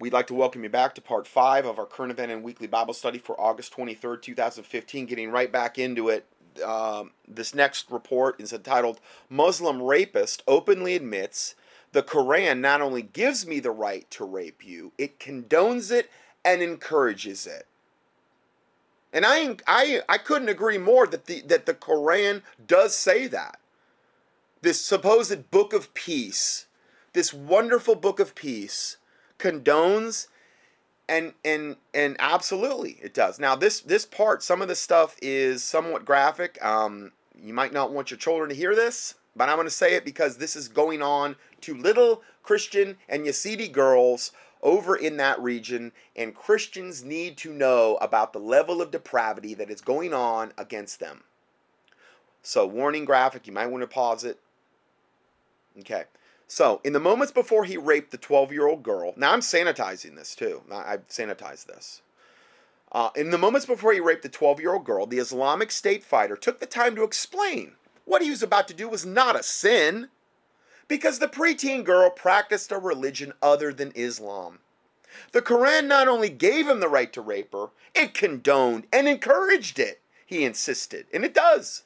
[0.00, 2.68] We'd like to welcome you back to part five of our current event and weekly
[2.68, 5.06] Bible study for August 23rd, 2015.
[5.06, 6.24] Getting right back into it.
[6.64, 11.56] Um, this next report is entitled Muslim Rapist Openly Admits
[11.90, 16.10] the Quran not only gives me the right to rape you, it condones it
[16.44, 17.66] and encourages it.
[19.12, 23.58] And I, I, I couldn't agree more that the, that the Quran does say that.
[24.62, 26.66] This supposed book of peace,
[27.14, 28.97] this wonderful book of peace,
[29.38, 30.28] condones
[31.08, 33.38] and and and absolutely it does.
[33.38, 36.62] Now this this part some of the stuff is somewhat graphic.
[36.64, 39.94] Um you might not want your children to hear this but i'm going to say
[39.94, 45.40] it because this is going on to little christian and yazidi girls over in that
[45.40, 50.52] region and christians need to know about the level of depravity that is going on
[50.58, 51.22] against them.
[52.42, 54.40] So warning graphic you might want to pause it.
[55.78, 56.04] Okay
[56.50, 60.16] so, in the moments before he raped the 12 year old girl, now I'm sanitizing
[60.16, 60.62] this too.
[60.72, 62.00] I've sanitized this.
[62.90, 66.02] Uh, in the moments before he raped the 12 year old girl, the Islamic State
[66.02, 67.72] fighter took the time to explain
[68.06, 70.08] what he was about to do was not a sin
[70.88, 74.60] because the preteen girl practiced a religion other than Islam.
[75.32, 79.78] The Quran not only gave him the right to rape her, it condoned and encouraged
[79.78, 81.04] it, he insisted.
[81.12, 81.82] And it does.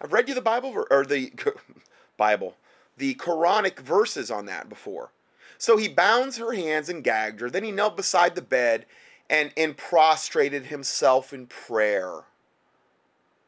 [0.00, 1.32] I've read you the Bible, or the
[2.16, 2.54] Bible
[2.98, 5.10] the Quranic verses on that before.
[5.56, 7.50] So he bounds her hands and gagged her.
[7.50, 8.86] Then he knelt beside the bed
[9.28, 12.24] and, and prostrated himself in prayer.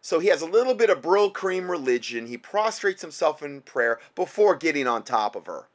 [0.02, 2.26] So he has a little bit of Brylcreem religion.
[2.26, 5.66] He prostrates himself in prayer before getting on top of her.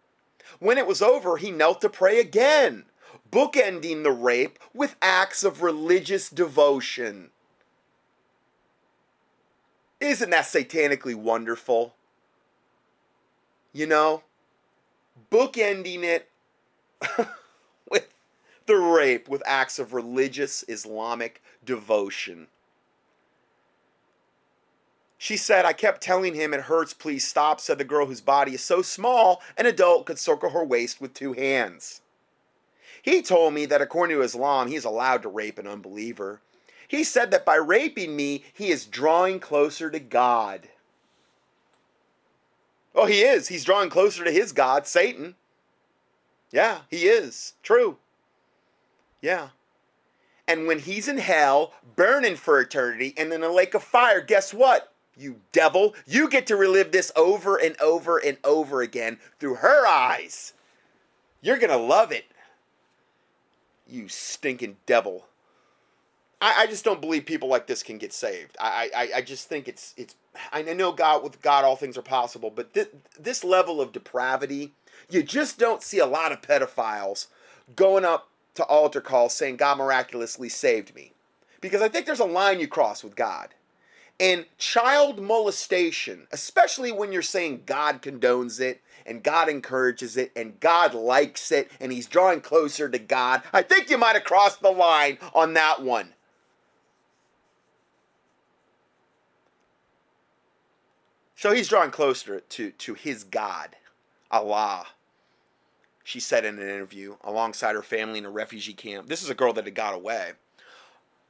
[0.59, 2.85] When it was over, he knelt to pray again,
[3.31, 7.29] bookending the rape with acts of religious devotion.
[9.99, 11.95] Isn't that satanically wonderful?
[13.75, 14.23] You know,
[15.29, 16.29] bookending it
[17.89, 18.07] with
[18.65, 22.47] the rape with acts of religious Islamic devotion.
[25.17, 28.53] She said, I kept telling him it hurts, please stop, said the girl whose body
[28.53, 32.02] is so small an adult could circle her waist with two hands.
[33.02, 36.39] He told me that according to Islam, he's allowed to rape an unbeliever.
[36.87, 40.69] He said that by raping me, he is drawing closer to God.
[42.95, 43.50] Oh, he is.
[43.50, 45.36] He's drawing closer to his God, Satan.
[46.52, 47.54] Yeah, he is.
[47.61, 47.98] True.
[49.22, 49.50] Yeah.
[50.48, 54.54] And when he's in hell, burning for eternity, and in a lake of fire, guess
[54.54, 54.94] what?
[55.17, 59.88] You devil, you get to relive this over and over and over again through her
[59.88, 60.54] eyes.
[61.42, 62.26] You're going to love it.
[63.88, 65.26] You stinking devil.
[66.42, 68.58] I, I, just don't believe people like this can get saved.
[68.60, 70.16] I, I, I just think it's it's.
[70.51, 72.87] I know God with God all things are possible, but this,
[73.19, 74.73] this level of depravity,
[75.09, 77.27] you just don't see a lot of pedophiles
[77.75, 81.13] going up to altar calls saying God miraculously saved me,
[81.61, 83.49] because I think there's a line you cross with God.
[84.17, 90.57] And child molestation, especially when you're saying God condones it and God encourages it and
[90.61, 94.61] God likes it and He's drawing closer to God, I think you might have crossed
[94.61, 96.14] the line on that one.
[101.45, 103.76] So he's drawing closer to, to his God,
[104.32, 104.88] Allah.
[106.04, 109.08] She said in an interview alongside her family in a refugee camp.
[109.08, 110.32] This is a girl that had got away.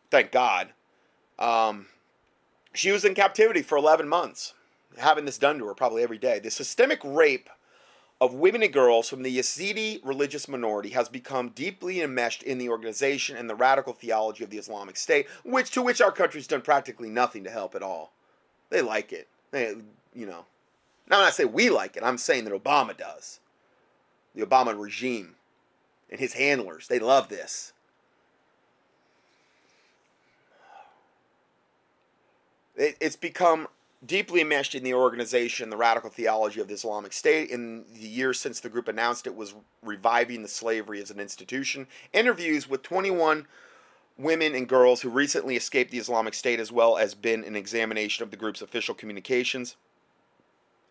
[0.09, 0.69] Thank God.
[1.37, 1.87] Um,
[2.73, 4.53] she was in captivity for 11 months,
[4.97, 6.39] having this done to her probably every day.
[6.39, 7.49] The systemic rape
[8.21, 12.69] of women and girls from the Yazidi religious minority has become deeply enmeshed in the
[12.69, 16.61] organization and the radical theology of the Islamic State, which to which our country's done
[16.61, 18.13] practically nothing to help at all.
[18.69, 19.27] They like it.
[19.51, 19.75] They,
[20.15, 20.45] you know,
[21.09, 23.39] now when I say we like it, I'm saying that Obama does.
[24.33, 25.35] The Obama regime
[26.09, 27.73] and his handlers, they love this.
[32.75, 33.67] It, it's become
[34.05, 37.49] deeply enmeshed in the organization, the radical theology of the Islamic State.
[37.49, 41.87] In the years since the group announced it was reviving the slavery as an institution,
[42.13, 43.47] interviews with 21
[44.17, 48.23] women and girls who recently escaped the Islamic State, as well as been an examination
[48.23, 49.75] of the group's official communications,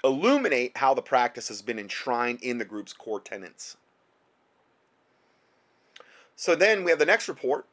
[0.04, 3.76] illuminate how the practice has been enshrined in the group's core tenets.
[6.36, 7.66] So then we have the next report.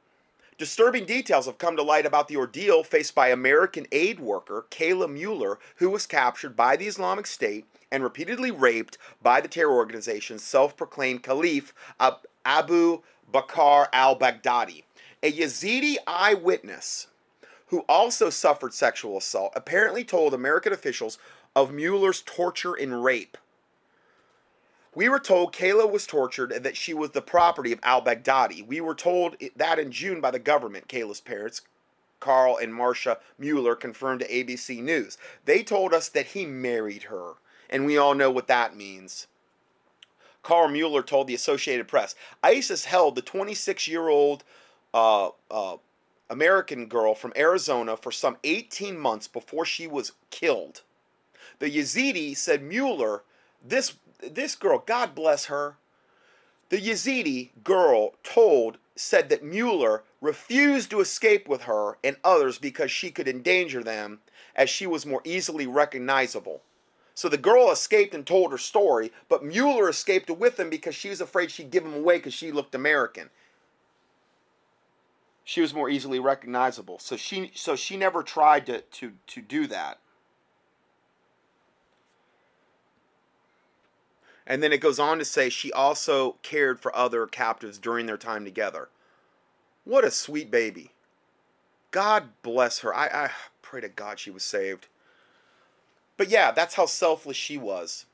[0.58, 5.12] Disturbing details have come to light about the ordeal faced by American aid worker Kayla
[5.12, 10.44] Mueller, who was captured by the Islamic State and repeatedly raped by the terror organization's
[10.44, 11.74] self proclaimed caliph
[12.46, 13.02] Abu
[13.34, 14.84] Bakr al Baghdadi.
[15.24, 17.08] A Yazidi eyewitness
[17.68, 21.18] who also suffered sexual assault apparently told American officials
[21.56, 23.38] of Mueller's torture and rape.
[24.94, 28.66] We were told Kayla was tortured and that she was the property of al Baghdadi.
[28.66, 31.62] We were told that in June by the government, Kayla's parents,
[32.20, 35.18] Carl and Marcia Mueller, confirmed to ABC News.
[35.46, 37.34] They told us that he married her,
[37.70, 39.28] and we all know what that means.
[40.44, 44.44] Carl Mueller told the Associated Press ISIS held the 26 year old
[44.94, 45.78] uh, uh,
[46.30, 50.82] American girl from Arizona for some 18 months before she was killed.
[51.62, 53.22] The Yazidi said Mueller,
[53.64, 55.78] this, this girl, God bless her,
[56.70, 62.90] the Yazidi girl told, said that Mueller refused to escape with her and others because
[62.90, 64.22] she could endanger them
[64.56, 66.64] as she was more easily recognizable.
[67.14, 71.10] So the girl escaped and told her story, but Mueller escaped with him because she
[71.10, 73.30] was afraid she'd give him away because she looked American
[75.44, 76.98] she was more easily recognizable.
[77.00, 80.00] So she so she never tried to to to do that.
[84.46, 88.18] And then it goes on to say she also cared for other captives during their
[88.18, 88.90] time together.
[89.84, 90.92] What a sweet baby.
[91.92, 92.96] God bless her.
[92.96, 94.88] I, I pray to God she was saved.
[96.18, 98.06] But yeah, that's how selfless she was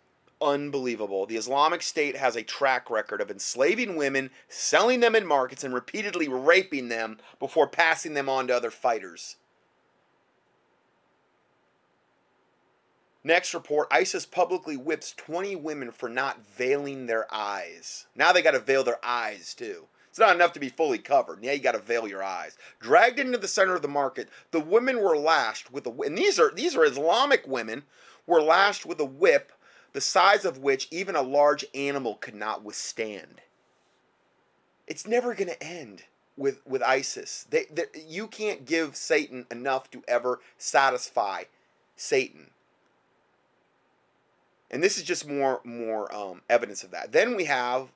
[0.41, 1.25] unbelievable.
[1.25, 5.73] The Islamic State has a track record of enslaving women, selling them in markets, and
[5.73, 9.38] repeatedly raping them before passing them on to other fighters.
[13.27, 18.07] Next report ISIS publicly whips 20 women for not veiling their eyes.
[18.15, 19.88] Now they got to veil their eyes too.
[20.07, 21.44] It's not enough to be fully covered.
[21.44, 22.57] Now you got to veil your eyes.
[22.79, 26.39] Dragged into the center of the market, the women were lashed with a and these
[26.39, 27.83] are these are Islamic women
[28.25, 29.51] were lashed with a whip
[29.91, 33.41] the size of which even a large animal could not withstand.
[34.88, 36.03] It's never going to end
[36.38, 37.45] with, with ISIS.
[37.50, 41.44] They, they, you can't give Satan enough to ever satisfy
[41.97, 42.51] Satan.
[44.69, 47.12] And this is just more more um, evidence of that.
[47.12, 47.90] Then we have,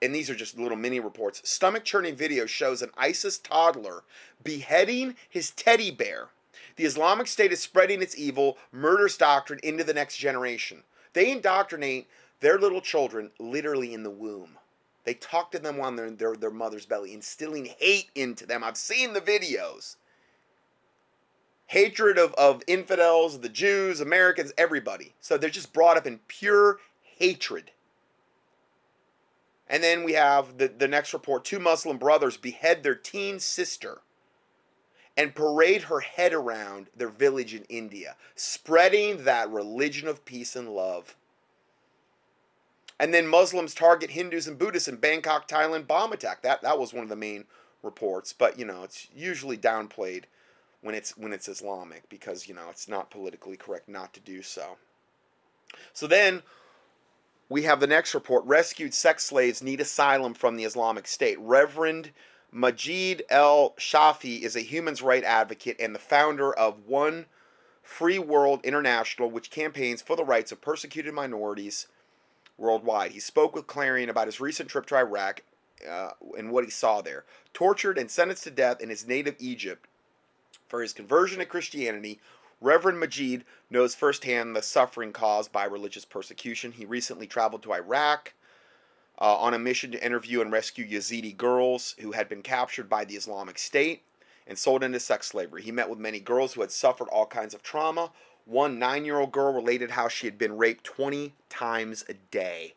[0.00, 1.42] and these are just little mini reports.
[1.48, 4.04] Stomach churning video shows an ISIS toddler
[4.42, 6.28] beheading his teddy bear.
[6.76, 10.84] The Islamic State is spreading its evil, murderous doctrine into the next generation.
[11.12, 12.08] They indoctrinate
[12.40, 14.58] their little children literally in the womb.
[15.04, 18.62] They talk to them while they're in their, their mother's belly, instilling hate into them.
[18.62, 19.96] I've seen the videos.
[21.72, 25.14] Hatred of, of infidels, the Jews, Americans, everybody.
[25.22, 27.70] So they're just brought up in pure hatred.
[29.66, 34.02] And then we have the, the next report two Muslim brothers behead their teen sister
[35.16, 40.68] and parade her head around their village in India, spreading that religion of peace and
[40.68, 41.16] love.
[43.00, 46.42] And then Muslims target Hindus and Buddhists in Bangkok, Thailand bomb attack.
[46.42, 47.46] That that was one of the main
[47.82, 50.24] reports, but you know, it's usually downplayed
[50.82, 54.42] when it's when it's Islamic because, you know, it's not politically correct not to do
[54.42, 54.76] so.
[55.92, 56.42] So then
[57.48, 61.38] we have the next report rescued sex slaves need asylum from the Islamic State.
[61.40, 62.10] Reverend
[62.54, 67.26] Majed El Shafie is a human rights advocate and the founder of One
[67.82, 71.86] Free World International, which campaigns for the rights of persecuted minorities
[72.58, 73.12] worldwide.
[73.12, 75.42] He spoke with Clarion about his recent trip to Iraq
[75.88, 77.24] uh, and what he saw there.
[77.54, 79.88] Tortured and sentenced to death in his native Egypt
[80.72, 82.18] for his conversion to Christianity,
[82.62, 86.72] Reverend Majed knows firsthand the suffering caused by religious persecution.
[86.72, 88.32] He recently traveled to Iraq
[89.20, 93.04] uh, on a mission to interview and rescue Yazidi girls who had been captured by
[93.04, 94.00] the Islamic State
[94.46, 95.60] and sold into sex slavery.
[95.60, 98.10] He met with many girls who had suffered all kinds of trauma.
[98.46, 102.72] One nine year old girl related how she had been raped 20 times a day.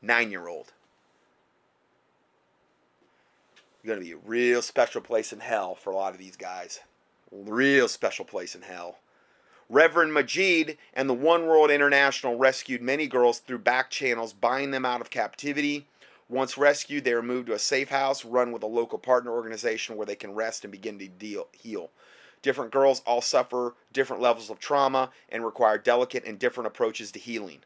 [0.00, 0.72] Nine year old.
[3.86, 6.80] Going to be a real special place in hell for a lot of these guys.
[7.30, 8.98] Real special place in hell.
[9.68, 14.84] Reverend Majed and the One World International rescued many girls through back channels, buying them
[14.84, 15.86] out of captivity.
[16.28, 19.96] Once rescued, they were moved to a safe house run with a local partner organization
[19.96, 21.90] where they can rest and begin to deal, heal.
[22.42, 27.20] Different girls all suffer different levels of trauma and require delicate and different approaches to
[27.20, 27.60] healing.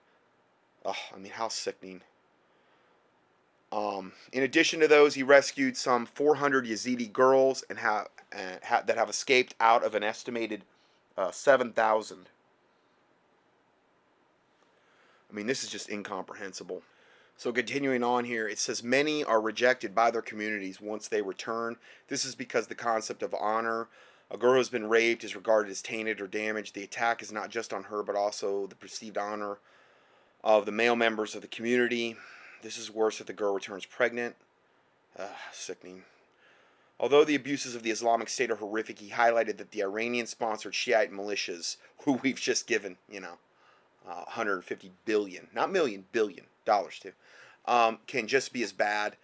[0.84, 2.02] Oh, I mean, how sickening.
[3.72, 8.06] Um, in addition to those, he rescued some 400 Yazidi girls and ha-
[8.64, 10.64] ha- that have escaped out of an estimated
[11.16, 12.28] uh, 7,000.
[15.30, 16.82] I mean, this is just incomprehensible.
[17.36, 21.76] So, continuing on here, it says many are rejected by their communities once they return.
[22.08, 23.88] This is because the concept of honor.
[24.32, 26.74] A girl who's been raped is regarded as tainted or damaged.
[26.74, 29.58] The attack is not just on her, but also the perceived honor
[30.44, 32.16] of the male members of the community.
[32.62, 34.36] This is worse if the girl returns pregnant.
[35.18, 36.02] Uh, sickening.
[37.00, 40.74] Although the abuses of the Islamic State are horrific, he highlighted that the Iranian sponsored
[40.74, 43.38] Shiite militias, who we've just given, you know,
[44.08, 47.12] uh, 150 billion, not million, billion dollars to,
[47.66, 49.16] um, can just be as bad.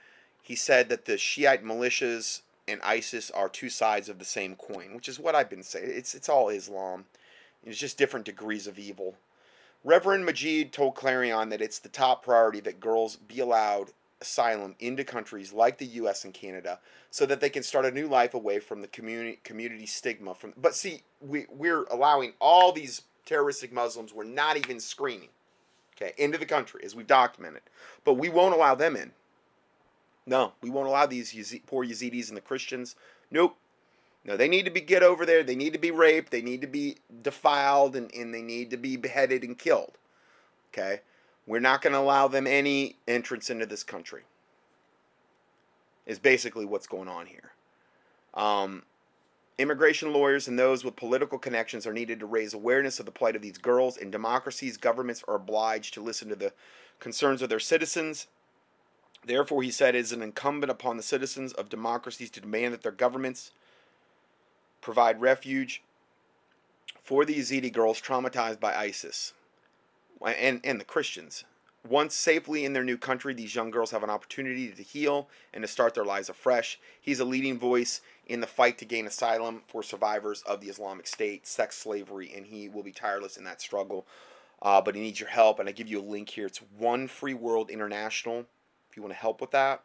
[0.43, 4.95] He said that the Shiite militias and ISIS are two sides of the same coin,
[4.95, 5.89] which is what I've been saying.
[5.89, 7.05] It's it's all Islam.
[7.65, 9.17] It's just different degrees of evil.
[9.87, 15.05] Reverend Majed told Clarion that it's the top priority that girls be allowed asylum into
[15.05, 16.25] countries like the U.S.
[16.25, 16.81] and Canada,
[17.13, 20.35] so that they can start a new life away from the community community stigma.
[20.35, 25.29] From but see, we we're allowing all these terroristic Muslims we're not even screening,
[25.97, 27.63] okay, into the country as we've documented,
[28.05, 29.13] but we won't allow them in.
[30.27, 32.97] No, we won't allow these poor Yazidis and the Christians.
[33.31, 33.57] Nope.
[34.27, 35.45] No, they need to be get over there.
[35.45, 36.33] They need to be raped.
[36.33, 39.99] They need to be defiled, and, and they need to be beheaded and killed.
[40.73, 41.01] Okay,
[41.47, 44.23] we're not going to allow them any entrance into this country.
[46.07, 47.53] Is basically what's going on here.
[48.35, 48.83] Um,
[49.59, 53.37] immigration lawyers and those with political connections are needed to raise awareness of the plight
[53.37, 53.97] of these girls.
[53.97, 56.53] In democracies, governments are obliged to listen to the
[56.99, 58.27] concerns of their citizens
[59.27, 62.83] Therefore, he said, it is an incumbent upon the citizens of democracies to demand that
[62.83, 63.51] their governments
[64.87, 65.83] provide refuge
[67.03, 69.33] for the Yazidi girls traumatized by ISIS
[70.25, 71.43] and, and the Christians.
[71.89, 75.63] Once safely in their new country, these young girls have an opportunity to heal and
[75.63, 76.79] to start their lives afresh.
[77.01, 81.09] He's a leading voice in the fight to gain asylum for survivors of the Islamic
[81.09, 84.07] State, sex slavery, and he will be tireless in that struggle.
[84.63, 86.47] Uh, but he needs your help, and I give you a link here.
[86.47, 88.47] It's One Free World International
[88.89, 89.83] If you want to help with that,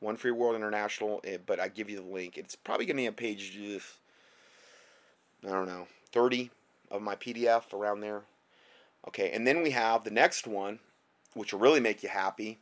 [0.00, 2.38] One Free World International, eh, but I give you the link.
[2.38, 3.52] It's probably going to be a page,
[5.46, 6.50] I don't know, 30
[6.90, 8.22] of my PDF around there.
[9.08, 10.78] Okay, and then we have the next one,
[11.34, 12.58] which will really make you happy.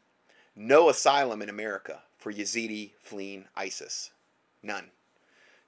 [0.56, 4.10] No asylum in America for Yazidi fleeing ISIS.
[4.62, 4.90] None.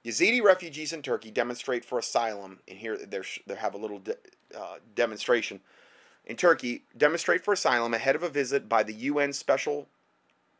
[0.03, 4.17] Yazidi refugees in Turkey demonstrate for asylum, and here they have a little de-
[4.55, 5.61] uh, demonstration.
[6.25, 9.87] In Turkey, demonstrate for asylum ahead of a visit by the UN Special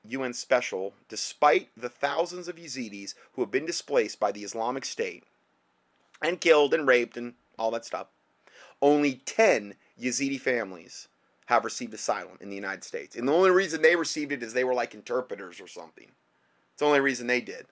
[0.08, 5.24] UN special, despite the thousands of Yazidis who have been displaced by the Islamic State
[6.26, 8.08] and killed and raped and all that stuff,
[8.82, 11.08] only 10 Yazidi families
[11.46, 13.16] have received asylum in the United States.
[13.16, 16.08] And the only reason they received it is they were like interpreters or something.
[16.74, 17.68] It's the only reason they did.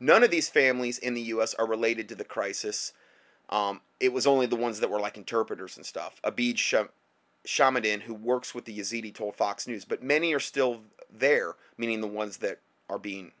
[0.00, 1.54] None of these families in the U.S.
[1.54, 2.92] are related to the crisis.
[3.50, 6.20] Um, it was only the ones that were like interpreters and stuff.
[6.24, 6.56] Abid
[7.46, 10.80] Shamdeen, who works with the Yazidi, told Fox News, but many are still
[11.10, 13.32] there, meaning the ones that are being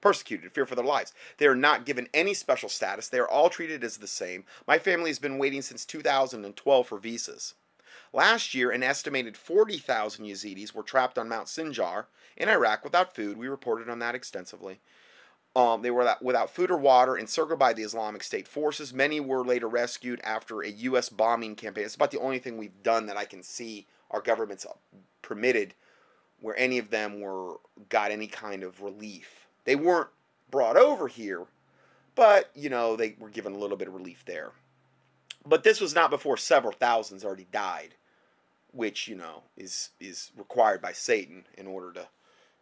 [0.00, 1.12] persecuted, fear for their lives.
[1.38, 3.08] They are not given any special status.
[3.08, 4.44] They are all treated as the same.
[4.66, 7.54] My family has been waiting since 2012 for visas.
[8.12, 13.36] Last year, an estimated 40,000 Yazidis were trapped on Mount Sinjar in Iraq without food.
[13.36, 14.80] We reported on that extensively.
[15.54, 18.92] Um, they were without food or water, encircled by the Islamic State forces.
[18.92, 21.08] Many were later rescued after a U.S.
[21.08, 21.84] bombing campaign.
[21.84, 24.66] It's about the only thing we've done that I can see our government's
[25.22, 25.74] permitted
[26.40, 27.56] where any of them were
[27.88, 29.45] got any kind of relief.
[29.66, 30.08] They weren't
[30.50, 31.44] brought over here,
[32.14, 34.52] but you know they were given a little bit of relief there.
[35.44, 37.96] But this was not before several thousands already died,
[38.72, 42.08] which you know is is required by Satan in order to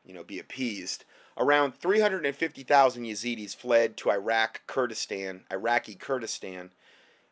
[0.05, 1.05] you know be appeased.
[1.37, 6.71] Around 350,000 Yazidis fled to Iraq, Kurdistan, Iraqi Kurdistan,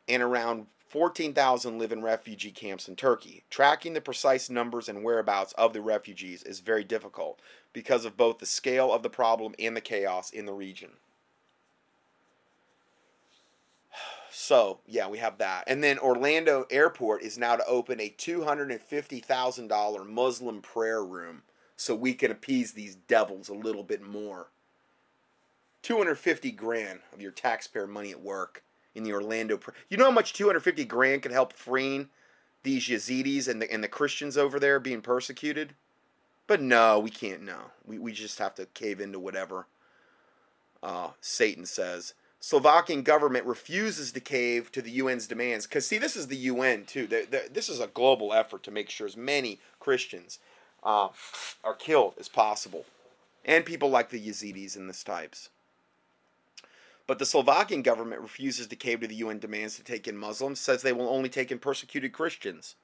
[0.08, 3.44] and around 14,000 live in refugee camps in Turkey.
[3.48, 7.40] Tracking the precise numbers and whereabouts of the refugees is very difficult
[7.72, 10.90] because of both the scale of the problem and the chaos in the region.
[14.34, 15.64] So, yeah, we have that.
[15.66, 21.42] And then Orlando Airport is now to open a $250,000 Muslim prayer room
[21.76, 24.48] so we can appease these devils a little bit more.
[25.82, 28.62] 250 grand of your taxpayer money at work
[28.94, 29.58] in the Orlando.
[29.88, 32.08] You know how much 250 grand could help freeing
[32.62, 35.74] these Yazidis and the and the Christians over there being persecuted?
[36.46, 37.42] But no, we can't.
[37.42, 39.66] No, we we just have to cave into whatever
[40.82, 42.14] uh, Satan says.
[42.40, 46.84] Slovakian government refuses to cave to the UN's demands because see, this is the UN
[46.84, 47.06] too.
[47.06, 50.40] They're, they're, this is a global effort to make sure as many Christians
[50.82, 51.08] uh,
[51.62, 52.84] are killed as possible,
[53.44, 55.50] and people like the Yazidis and this types.
[57.12, 60.58] But the Slovakian government refuses to cave to the UN demands to take in Muslims,
[60.58, 62.74] says they will only take in persecuted Christians.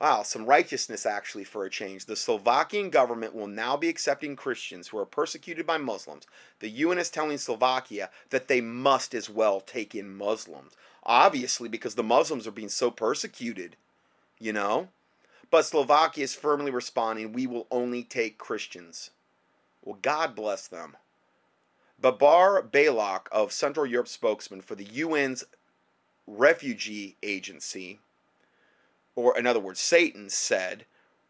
[0.00, 2.06] Wow, some righteousness actually for a change.
[2.06, 6.26] The Slovakian government will now be accepting Christians who are persecuted by Muslims.
[6.58, 10.72] The UN is telling Slovakia that they must as well take in Muslims.
[11.04, 13.76] Obviously, because the Muslims are being so persecuted,
[14.40, 14.88] you know?
[15.52, 19.10] But Slovakia is firmly responding, we will only take Christians.
[19.84, 20.96] Well, God bless them.
[22.02, 25.44] Babar Baloch of Central Europe spokesman for the UN's
[26.26, 28.00] refugee agency,
[29.14, 30.84] or in other words, Satan, said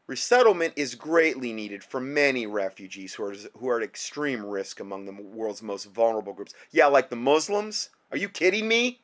[0.07, 5.05] Resettlement is greatly needed for many refugees who are, who are at extreme risk among
[5.05, 6.55] the world's most vulnerable groups.
[6.71, 7.91] Yeah, like the Muslims?
[8.11, 9.01] Are you kidding me?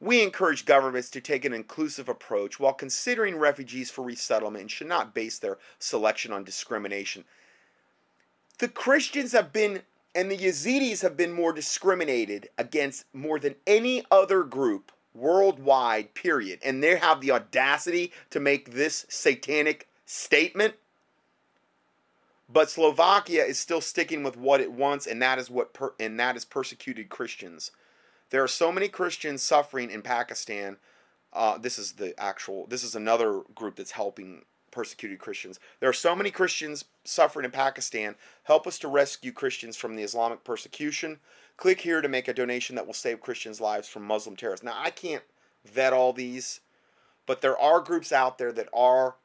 [0.00, 4.88] We encourage governments to take an inclusive approach while considering refugees for resettlement and should
[4.88, 7.24] not base their selection on discrimination.
[8.58, 9.82] The Christians have been
[10.16, 16.58] and the Yazidis have been more discriminated against more than any other group worldwide, period.
[16.64, 20.74] And they have the audacity to make this satanic statement.
[22.48, 26.18] But Slovakia is still sticking with what it wants, and that is what per, and
[26.18, 27.70] that is persecuted Christians.
[28.30, 30.78] There are so many Christians suffering in Pakistan.
[31.32, 32.66] Uh, this is the actual.
[32.68, 34.44] This is another group that's helping
[34.76, 35.58] persecuted Christians.
[35.80, 38.14] There are so many Christians suffering in Pakistan.
[38.42, 41.18] Help us to rescue Christians from the Islamic persecution.
[41.56, 44.62] Click here to make a donation that will save Christians' lives from Muslim terrorists.
[44.62, 45.22] Now, I can't
[45.64, 46.60] vet all these,
[47.24, 49.16] but there are groups out there that are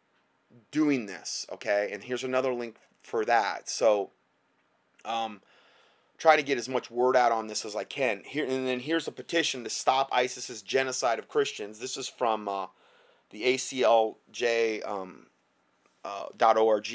[0.72, 1.90] doing this, okay?
[1.92, 3.68] And here's another link for that.
[3.68, 4.12] So,
[5.04, 5.42] um,
[6.18, 8.22] try to get as much word out on this as I can.
[8.26, 11.80] Here and then here's a petition to stop ISIS's genocide of Christians.
[11.80, 12.68] This is from uh,
[13.32, 15.26] the ACLJ um,
[16.04, 16.28] uh,
[16.58, 16.86] .org,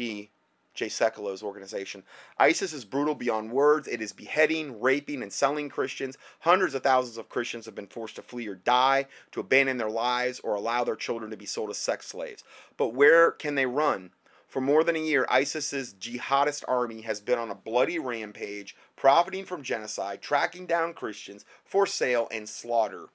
[0.76, 2.04] Jay Sekulow's organization.
[2.38, 3.88] ISIS is brutal beyond words.
[3.88, 6.18] It is beheading, raping, and selling Christians.
[6.40, 9.90] Hundreds of thousands of Christians have been forced to flee or die, to abandon their
[9.90, 12.44] lives, or allow their children to be sold as sex slaves.
[12.76, 14.10] But where can they run?
[14.46, 19.44] For more than a year, ISIS's jihadist army has been on a bloody rampage, profiting
[19.44, 23.08] from genocide, tracking down Christians for sale and slaughter.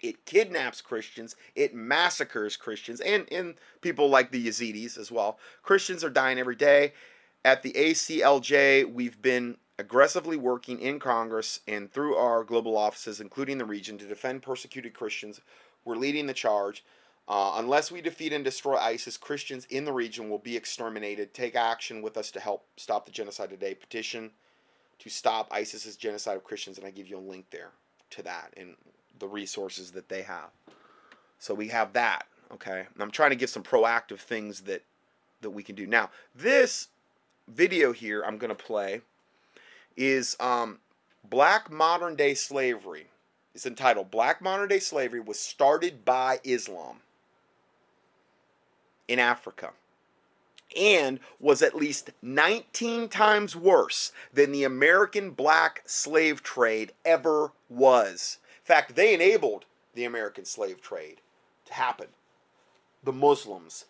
[0.00, 5.38] It kidnaps Christians, it massacres Christians, and, and people like the Yazidis as well.
[5.62, 6.92] Christians are dying every day.
[7.44, 13.58] At the ACLJ, we've been aggressively working in Congress and through our global offices, including
[13.58, 15.40] the region, to defend persecuted Christians.
[15.84, 16.84] We're leading the charge.
[17.28, 21.34] Uh, unless we defeat and destroy ISIS, Christians in the region will be exterminated.
[21.34, 23.74] Take action with us to help stop the genocide today.
[23.74, 24.30] Petition
[24.98, 27.70] to stop ISIS's genocide of Christians, and I give you a link there
[28.10, 28.54] to that.
[28.56, 28.76] And
[29.18, 30.50] the resources that they have.
[31.38, 32.86] So we have that, okay?
[32.92, 34.82] And I'm trying to get some proactive things that
[35.42, 35.86] that we can do.
[35.86, 36.88] Now, this
[37.46, 39.02] video here I'm going to play
[39.96, 40.78] is um,
[41.28, 43.06] Black Modern Day Slavery.
[43.54, 47.00] It's entitled Black Modern Day Slavery was started by Islam
[49.08, 49.70] in Africa
[50.76, 58.38] and was at least 19 times worse than the American black slave trade ever was
[58.66, 61.20] fact, they enabled the American slave trade
[61.66, 62.08] to happen.
[63.04, 63.84] The Muslims.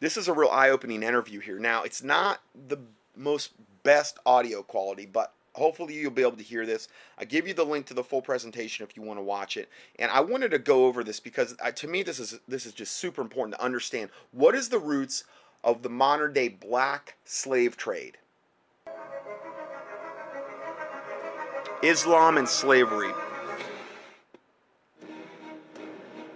[0.00, 1.58] This is a real eye opening interview here.
[1.58, 2.78] Now, it's not the
[3.16, 6.88] most best audio quality, but hopefully you'll be able to hear this.
[7.18, 9.68] I give you the link to the full presentation if you want to watch it.
[9.98, 12.72] And I wanted to go over this because uh, to me this is this is
[12.72, 15.24] just super important to understand what is the roots
[15.64, 18.16] of the modern day black slave trade.
[21.82, 23.10] Islam and slavery.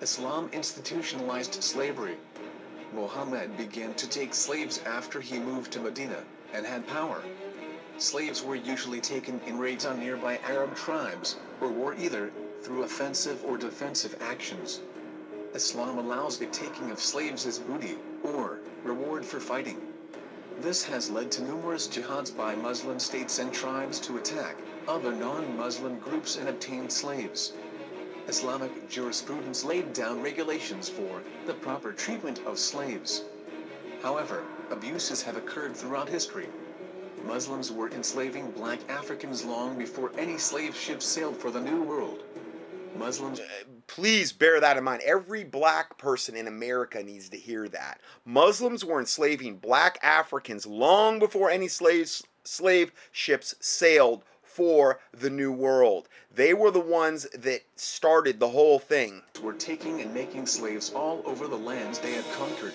[0.01, 2.17] Islam institutionalized slavery.
[2.95, 7.23] Muhammad began to take slaves after he moved to Medina and had power.
[7.99, 13.45] Slaves were usually taken in raids on nearby Arab tribes, or were either through offensive
[13.45, 14.81] or defensive actions.
[15.53, 19.94] Islam allows the taking of slaves as booty, or reward for fighting.
[20.61, 24.57] This has led to numerous jihads by Muslim states and tribes to attack
[24.89, 27.53] other non-Muslim groups and obtain slaves.
[28.29, 33.25] Islamic jurisprudence laid down regulations for the proper treatment of slaves.
[34.01, 36.49] However, abuses have occurred throughout history.
[37.25, 42.23] Muslims were enslaving black Africans long before any slave ships sailed for the New World.
[42.97, 43.41] Muslims.
[43.41, 43.45] Uh,
[43.87, 45.03] Please bear that in mind.
[45.03, 48.01] Every black person in America needs to hear that.
[48.25, 55.53] Muslims were enslaving black Africans long before any slaves, slave ships sailed for the New
[55.53, 56.09] World.
[56.33, 59.23] They were the ones that started the whole thing.
[59.43, 62.75] Were taking and making slaves all over the lands they had conquered.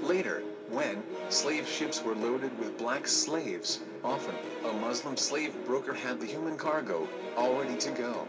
[0.00, 6.20] Later, when slave ships were loaded with black slaves, often a Muslim slave broker had
[6.20, 8.26] the human cargo all ready to go.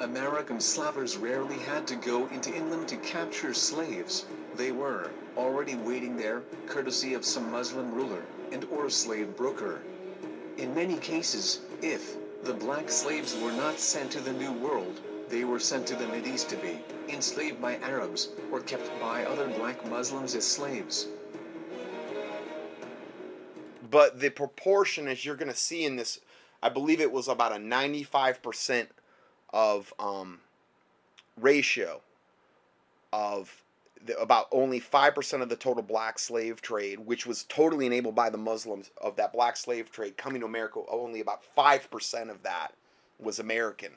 [0.00, 4.24] American slavers rarely had to go into England to capture slaves.
[4.56, 9.82] They were already waiting there, courtesy of some Muslim ruler and or slave broker.
[10.56, 15.44] In many cases, if the black slaves were not sent to the New World, they
[15.44, 16.78] were sent to the Mideast to be
[17.10, 21.08] enslaved by Arabs or kept by other black Muslims as slaves.
[23.90, 26.20] But the proportion, as you're going to see in this,
[26.62, 28.86] I believe it was about a 95%
[29.52, 30.40] of um,
[31.38, 32.00] ratio
[33.12, 33.62] of
[34.04, 38.30] the, about only 5% of the total black slave trade, which was totally enabled by
[38.30, 42.72] the Muslims of that black slave trade coming to America, only about 5% of that
[43.18, 43.92] was American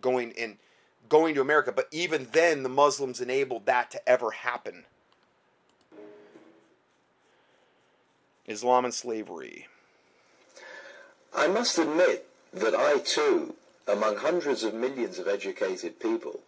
[0.00, 0.56] going in
[1.08, 1.72] going to America.
[1.72, 4.84] But even then, the Muslims enabled that to ever happen.
[8.46, 9.66] Islam and slavery.
[11.34, 13.54] I must admit that I too,
[13.86, 16.40] among hundreds of millions of educated people,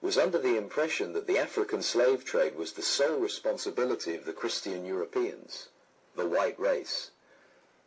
[0.00, 4.32] was under the impression that the African slave trade was the sole responsibility of the
[4.32, 5.68] Christian Europeans,
[6.16, 7.10] the white race.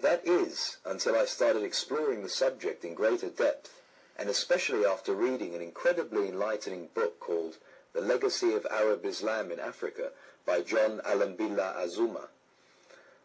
[0.01, 3.81] That is, until I started exploring the subject in greater depth,
[4.17, 7.57] and especially after reading an incredibly enlightening book called
[7.93, 10.11] The Legacy of Arab Islam in Africa
[10.45, 12.27] by John Alembillah Azumah.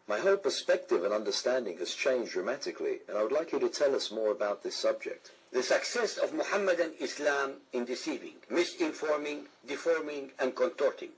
[0.07, 3.93] My whole perspective and understanding has changed dramatically, and I would like you to tell
[3.93, 5.31] us more about this subject.
[5.53, 11.11] The success of Muhammadan Islam in deceiving, misinforming, deforming, and contorting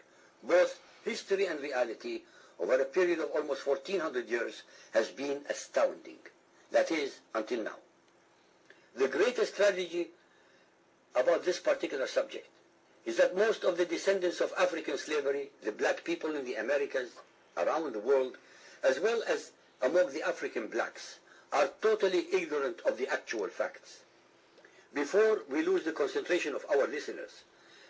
[0.44, 2.22] both history and reality
[2.60, 4.64] over a period of almost 1400 years
[4.94, 6.20] has been astounding.
[6.72, 7.78] That is, until now.
[8.96, 10.10] The greatest tragedy
[11.16, 12.48] about this particular subject
[13.06, 17.10] is that most of the descendants of African slavery, the black people in the Americas,
[17.58, 18.38] around the world,
[18.84, 21.20] as well as among the African blacks,
[21.52, 24.02] are totally ignorant of the actual facts.
[24.94, 27.44] Before we lose the concentration of our listeners,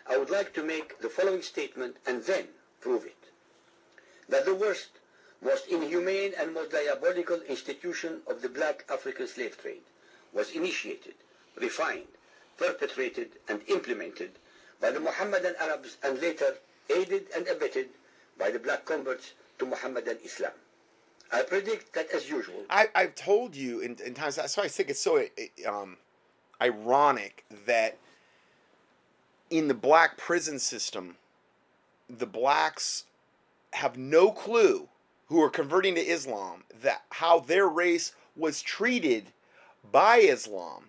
[0.06, 2.48] I would like to make the following statement and then
[2.80, 3.16] prove it.
[4.28, 4.90] That the worst,
[5.42, 9.82] most inhumane and most diabolical institution of the black African slave trade
[10.32, 11.14] was initiated,
[11.56, 12.08] refined,
[12.56, 14.32] perpetrated, and implemented
[14.80, 16.56] by the Mohammedan Arabs and later
[16.90, 17.88] aided and abetted
[18.38, 20.52] by the black converts to Mohammedan Islam.
[21.32, 24.68] I predict that, as usual, I, I've told you in, in times, that's why I
[24.68, 25.24] think it's so
[25.66, 25.96] um,
[26.60, 27.98] ironic that
[29.50, 31.16] in the black prison system,
[32.08, 33.04] the blacks
[33.72, 34.88] have no clue
[35.28, 39.26] who are converting to Islam that how their race was treated
[39.90, 40.84] by Islam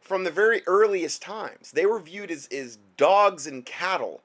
[0.00, 1.70] from the very earliest times.
[1.72, 4.20] They were viewed as, as dogs and cattle.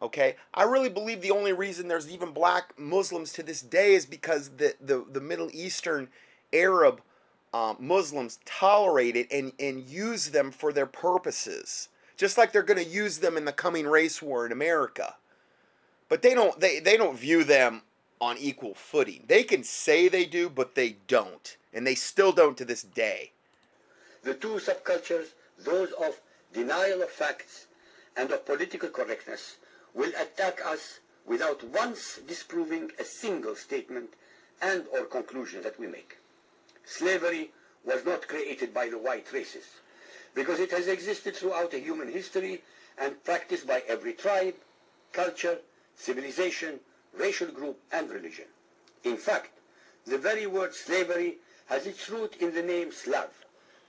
[0.00, 4.06] Okay, I really believe the only reason there's even black Muslims to this day is
[4.06, 6.08] because the the, the Middle Eastern
[6.52, 7.02] Arab
[7.52, 12.82] um, Muslims tolerate it and, and use them for their purposes, just like they're going
[12.82, 15.16] to use them in the coming race war in America.
[16.08, 17.82] But they don't they, they don't view them
[18.20, 19.24] on equal footing.
[19.26, 23.32] They can say they do, but they don't, and they still don't to this day.
[24.22, 26.20] the two subcultures, those of
[26.52, 27.66] denial of facts
[28.16, 29.56] and of political correctness,
[29.94, 34.10] will attack us without once disproving a single statement
[34.60, 36.18] and or conclusion that we make.
[36.90, 37.52] Slavery
[37.84, 39.66] was not created by the white races,
[40.34, 42.62] because it has existed throughout a human history
[42.96, 44.54] and practiced by every tribe,
[45.12, 45.60] culture,
[45.94, 46.80] civilization,
[47.12, 48.46] racial group, and religion.
[49.04, 49.50] In fact,
[50.06, 53.28] the very word slavery has its root in the name Slav,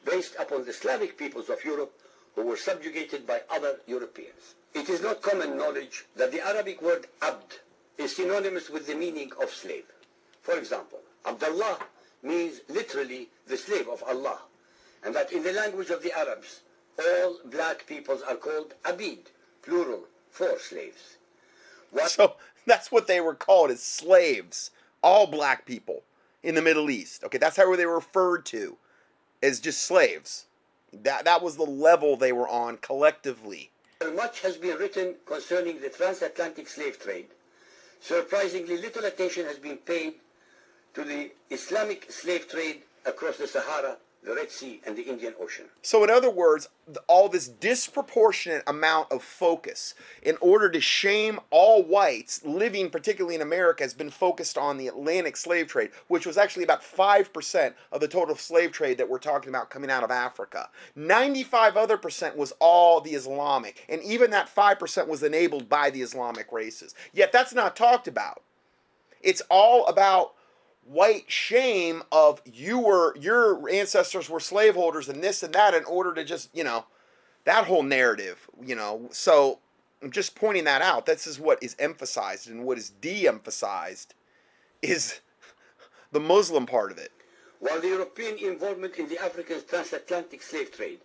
[0.03, 1.97] based upon the Slavic peoples of Europe
[2.35, 4.55] who were subjugated by other Europeans.
[4.73, 7.59] It is not common knowledge that the Arabic word abd
[7.97, 9.85] is synonymous with the meaning of slave.
[10.41, 11.79] For example, Abdullah
[12.21, 14.39] means literally the slave of Allah,
[15.03, 16.61] and that in the language of the Arabs,
[16.99, 19.27] all black peoples are called abid,
[19.61, 21.17] plural, for slaves.
[21.91, 24.71] What So that's what they were called as slaves.
[25.01, 26.03] All black people
[26.43, 27.23] in the Middle East.
[27.23, 28.77] Okay, that's how they were referred to
[29.41, 30.45] as just slaves.
[30.91, 33.71] That that was the level they were on collectively.
[34.15, 37.27] Much has been written concerning the transatlantic slave trade.
[37.99, 40.15] Surprisingly little attention has been paid
[40.93, 45.65] to the Islamic slave trade across the Sahara, the Red Sea, and the Indian Ocean.
[45.81, 46.67] So, in other words,
[47.07, 53.41] all this disproportionate amount of focus in order to shame all whites living, particularly in
[53.41, 58.01] America, has been focused on the Atlantic slave trade, which was actually about 5% of
[58.01, 60.69] the total slave trade that we're talking about coming out of Africa.
[60.95, 66.01] 95 other percent was all the Islamic, and even that 5% was enabled by the
[66.01, 66.93] Islamic races.
[67.13, 68.43] Yet that's not talked about.
[69.21, 70.33] It's all about
[70.89, 76.15] white shame of you were your ancestors were slaveholders and this and that in order
[76.15, 76.83] to just you know
[77.45, 79.07] that whole narrative you know.
[79.11, 79.59] So
[80.01, 81.05] i'm just pointing that out.
[81.05, 84.15] This is what is emphasized and what is de-emphasized
[84.81, 85.19] is
[86.11, 87.11] the muslim part of it.
[87.59, 91.01] While the European involvement in the African transatlantic slave trade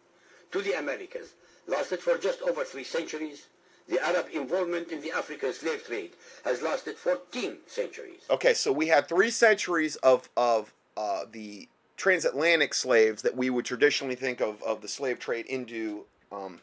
[0.53, 1.35] to the Americas
[1.67, 3.49] lasted for just over three centuries,
[3.89, 6.13] the Arab involvement in the African slave trade
[6.45, 8.23] has lasted 14 centuries.
[8.31, 13.65] okay so we had three centuries of of uh, the transatlantic slaves that we would
[13.65, 16.61] traditionally think of of the slave trade into um,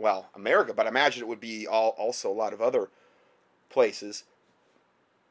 [0.00, 2.88] well, America, but I imagine it would be all, also a lot of other
[3.68, 4.24] places.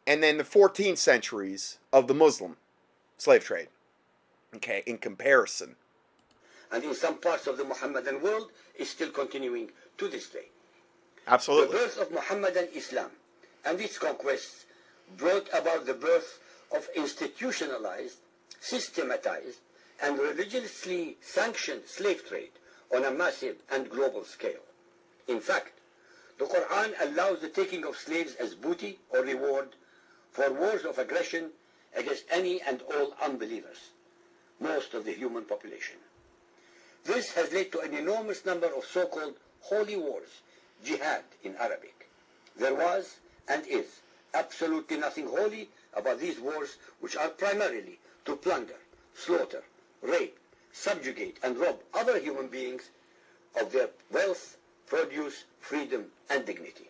[0.06, 2.58] And then the 14th centuries of the Muslim
[3.18, 3.68] slave trade.
[4.56, 5.76] Okay, in comparison.
[6.72, 10.50] And in some parts of the Mohammedan world is still continuing to this day.
[11.30, 11.68] Absolutely.
[11.68, 13.12] The birth of Mohammedan Islam
[13.64, 14.66] and its conquests
[15.16, 16.40] brought about the birth
[16.76, 18.18] of institutionalized,
[18.60, 19.60] systematized,
[20.02, 22.50] and religiously sanctioned slave trade
[22.96, 24.64] on a massive and global scale.
[25.28, 25.74] In fact,
[26.40, 29.76] the Quran allows the taking of slaves as booty or reward
[30.32, 31.52] for wars of aggression
[31.96, 33.92] against any and all unbelievers,
[34.60, 35.98] most of the human population.
[37.04, 40.42] This has led to an enormous number of so-called holy wars,
[40.84, 42.10] jihad in Arabic.
[42.56, 44.02] There was and is
[44.34, 48.78] absolutely nothing holy about these wars, which are primarily to plunder,
[49.16, 49.64] slaughter,
[50.02, 50.38] rape,
[50.72, 52.90] subjugate, and rob other human beings
[53.60, 56.90] of their wealth, produce, freedom, and dignity.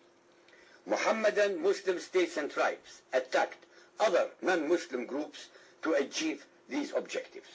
[0.86, 3.64] Mohammedan Muslim states and tribes attacked
[3.98, 5.48] other non-Muslim groups
[5.82, 7.48] to achieve these objectives.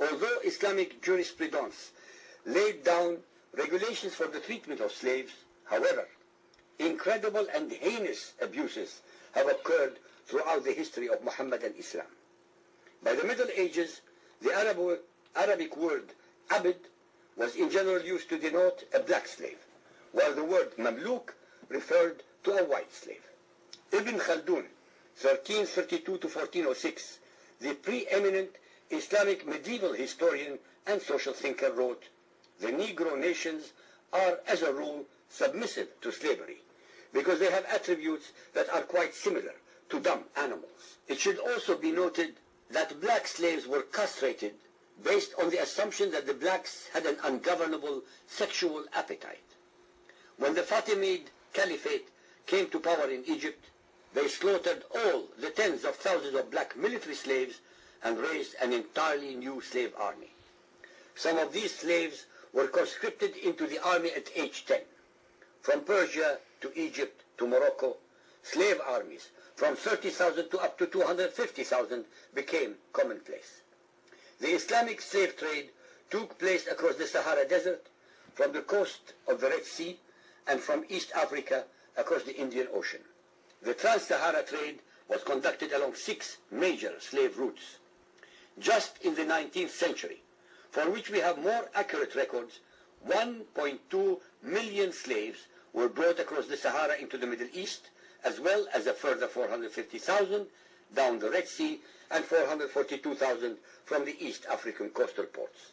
[0.00, 1.90] Although Islamic jurisprudence
[2.44, 3.18] laid down
[3.54, 5.32] regulations for the treatment of slaves,
[5.64, 6.06] however,
[6.78, 9.00] incredible and heinous abuses
[9.32, 12.06] have occurred throughout the history of Mohammedan Islam.
[13.02, 14.00] By the Middle Ages,
[14.40, 15.00] the Arab,
[15.34, 16.12] Arabic word
[16.50, 16.76] abid
[17.36, 19.58] was in general used to denote a black slave,
[20.12, 21.34] while the word mamluk
[21.68, 23.22] referred to a white slave.
[23.92, 24.66] Ibn Khaldun,
[25.20, 27.18] 1332 to 1406,
[27.60, 28.50] the preeminent
[28.90, 32.04] Islamic medieval historian and social thinker wrote,
[32.62, 33.72] the Negro nations
[34.12, 36.58] are, as a rule, submissive to slavery
[37.12, 39.52] because they have attributes that are quite similar
[39.90, 40.96] to dumb animals.
[41.08, 42.36] It should also be noted
[42.70, 44.54] that black slaves were castrated
[45.02, 49.42] based on the assumption that the blacks had an ungovernable sexual appetite.
[50.38, 51.22] When the Fatimid
[51.52, 52.08] Caliphate
[52.46, 53.64] came to power in Egypt,
[54.14, 57.56] they slaughtered all the tens of thousands of black military slaves
[58.04, 60.30] and raised an entirely new slave army.
[61.14, 64.80] Some of these slaves were conscripted into the army at age 10.
[65.62, 67.96] From Persia to Egypt to Morocco,
[68.42, 73.60] slave armies from 30,000 to up to 250,000 became commonplace.
[74.40, 75.70] The Islamic slave trade
[76.10, 77.86] took place across the Sahara Desert,
[78.34, 79.98] from the coast of the Red Sea,
[80.46, 81.64] and from East Africa
[81.96, 83.00] across the Indian Ocean.
[83.62, 87.76] The Trans-Sahara trade was conducted along six major slave routes.
[88.58, 90.22] Just in the 19th century,
[90.72, 92.58] for which we have more accurate records,
[93.06, 97.90] 1.2 million slaves were brought across the Sahara into the Middle East,
[98.24, 100.46] as well as a further 450,000
[100.94, 101.78] down the Red Sea
[102.10, 105.72] and 442,000 from the East African coastal ports.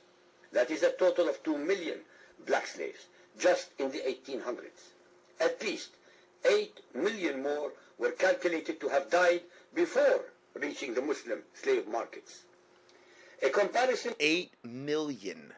[0.52, 2.00] That is a total of 2 million
[2.46, 3.06] black slaves
[3.38, 4.90] just in the 1800s.
[5.40, 5.92] At least
[6.44, 12.44] 8 million more were calculated to have died before reaching the Muslim slave markets.
[13.42, 15.54] A comparison 8 million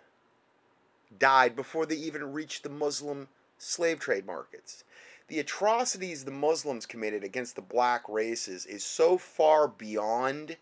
[1.18, 4.84] died before they even reached the Muslim slave trade markets.
[5.28, 10.58] The atrocities the Muslims committed against the black races is so far beyond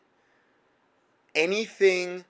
[1.35, 2.25] anything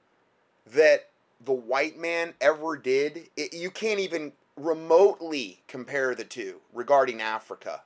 [0.65, 1.10] that
[1.43, 3.30] the white man ever did.
[3.36, 7.84] It, you can't even remotely compare the two regarding Africa.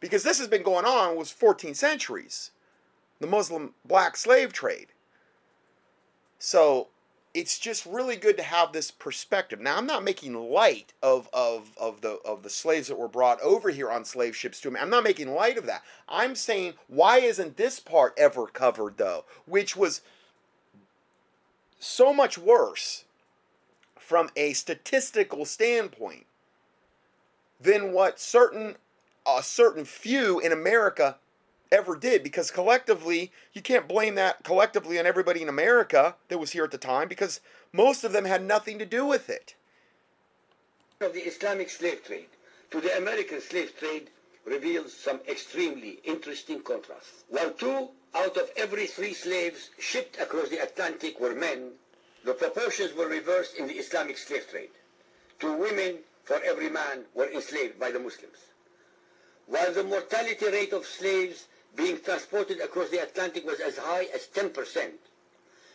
[0.00, 2.50] Because this has been going on was 14 centuries.
[3.20, 4.88] The Muslim black slave trade.
[6.44, 6.88] So
[7.34, 9.60] it's just really good to have this perspective.
[9.60, 13.40] Now I'm not making light of, of, of the of the slaves that were brought
[13.42, 14.80] over here on slave ships to me.
[14.80, 15.84] I'm not making light of that.
[16.08, 19.24] I'm saying why isn't this part ever covered though?
[19.46, 20.00] Which was
[21.78, 23.04] so much worse
[23.96, 26.26] from a statistical standpoint
[27.60, 28.74] than what certain
[29.24, 31.18] a certain few in America
[31.72, 36.52] ever did because collectively you can't blame that collectively on everybody in America that was
[36.52, 37.40] here at the time because
[37.72, 39.54] most of them had nothing to do with it.
[41.00, 42.28] of the Islamic slave trade
[42.70, 44.10] to the American slave trade
[44.44, 47.24] reveals some extremely interesting contrasts.
[47.28, 51.72] While two out of every three slaves shipped across the Atlantic were men,
[52.24, 54.70] the proportions were reversed in the Islamic slave trade.
[55.40, 58.38] Two women for every man were enslaved by the Muslims.
[59.46, 64.26] While the mortality rate of slaves being transported across the Atlantic was as high as
[64.28, 64.90] 10%,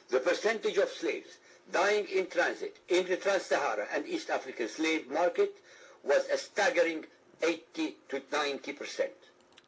[0.10, 1.38] the percentage of slaves
[1.72, 5.56] dying in transit in the Trans-Sahara and East African slave market
[6.04, 7.06] was a staggering
[7.44, 9.12] 80 to 90 percent.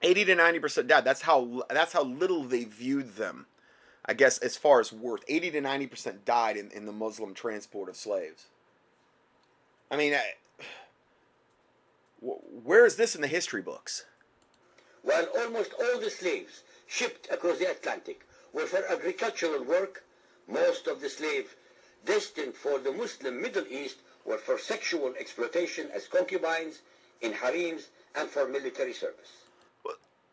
[0.02, 3.46] 80 to 90 percent dad that's how that's how little they viewed them
[4.06, 7.34] i guess as far as worth 80 to 90 percent died in, in the muslim
[7.34, 8.46] transport of slaves
[9.92, 10.24] i mean I,
[12.22, 14.06] Where is this in the history books?
[15.02, 20.04] While almost all the slaves shipped across the Atlantic were for agricultural work,
[20.48, 21.50] most of the slaves
[22.06, 26.80] destined for the Muslim Middle East were for sexual exploitation as concubines
[27.22, 29.32] in harems and for military service.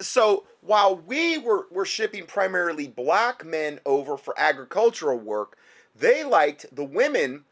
[0.00, 5.56] So while we were, were shipping primarily black men over for agricultural work,
[5.94, 7.44] they liked the women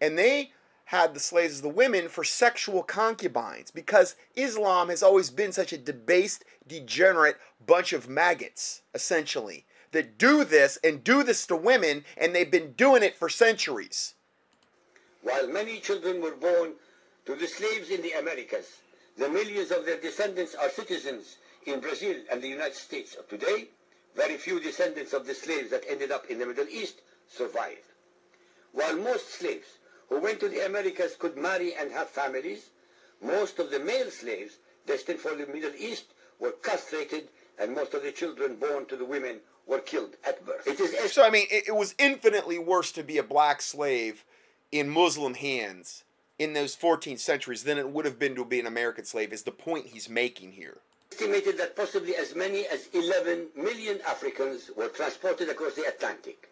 [0.00, 0.52] and they
[0.86, 5.72] had the slaves as the women for sexual concubines because Islam has always been such
[5.72, 12.04] a debased, degenerate bunch of maggots, essentially, that do this and do this to women,
[12.16, 14.14] and they've been doing it for centuries.
[15.22, 16.74] While many children were born
[17.26, 18.78] to the slaves in the Americas,
[19.18, 23.68] the millions of their descendants are citizens in Brazil and the United States of today.
[24.14, 27.88] Very few descendants of the slaves that ended up in the Middle East survived.
[28.72, 29.66] While most slaves
[30.08, 32.70] who went to the Americas could marry and have families,
[33.20, 34.54] most of the male slaves
[34.86, 36.06] destined for the Middle East
[36.40, 40.66] were castrated and most of the children born to the women were killed at birth.
[40.66, 44.24] It is so I mean it, it was infinitely worse to be a black slave
[44.72, 46.04] in Muslim hands
[46.38, 49.42] in those 14th centuries than it would have been to be an American slave is
[49.42, 50.78] the point he's making here.
[51.12, 56.48] Estimated that possibly as many as 11 million Africans were transported across the Atlantic,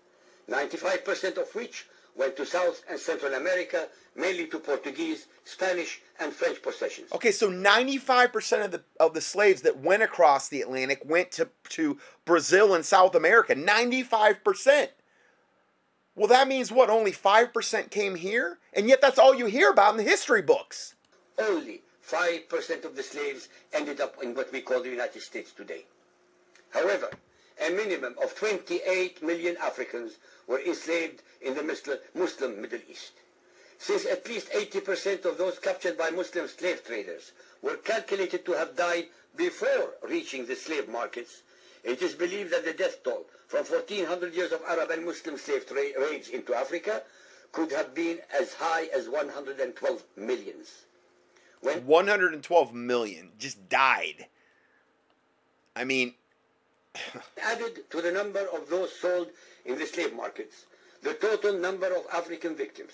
[0.51, 1.87] 95% of which
[2.18, 7.12] went to South and Central America, mainly to Portuguese, Spanish, and French possessions.
[7.12, 11.48] Okay, so 95% of the of the slaves that went across the Atlantic went to,
[11.70, 13.54] to Brazil and South America.
[13.54, 14.88] 95%.
[16.16, 16.90] Well, that means what?
[16.90, 18.59] Only 5% came here?
[18.72, 20.96] And yet that's all you hear about in the history books.
[21.38, 25.85] Only 5% of the slaves ended up in what we call the United States today.
[26.70, 27.09] However,
[27.64, 31.62] a minimum of 28 million Africans were enslaved in the
[32.14, 33.12] Muslim Middle East.
[33.78, 37.30] Since at least 80% of those captured by Muslim slave traders
[37.62, 39.06] were calculated to have died
[39.37, 41.42] before reaching the slave markets,
[41.84, 45.64] it is believed that the death toll from 1400 years of Arab and Muslim slave
[45.70, 47.02] raids into Africa
[47.52, 50.84] could have been as high as 112 millions.
[51.61, 54.26] When 112 million just died.
[55.76, 56.14] I mean,
[57.42, 59.28] added to the number of those sold
[59.68, 60.64] in the slave markets,
[61.02, 62.92] the total number of African victims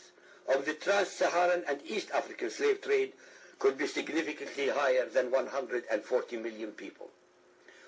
[0.52, 3.12] of the trans-Saharan and East African slave trade
[3.60, 7.08] could be significantly higher than 140 million people.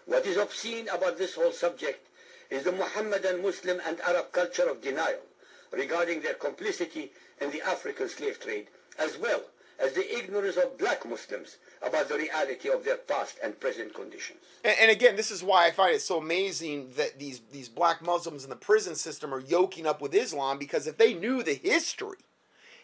[0.06, 2.06] What is obscene about this whole subject
[2.48, 5.26] is the Muhammadan Muslim and Arab culture of denial
[5.72, 8.68] regarding their complicity in the African slave trade,
[9.00, 9.42] as well
[9.80, 14.40] as the ignorance of black Muslims about the reality of their past and present conditions.
[14.64, 18.02] And, and, again, this is why I find it so amazing that these, these black
[18.02, 21.54] Muslims in the prison system are yoking up with Islam because if they knew the
[21.54, 22.18] history,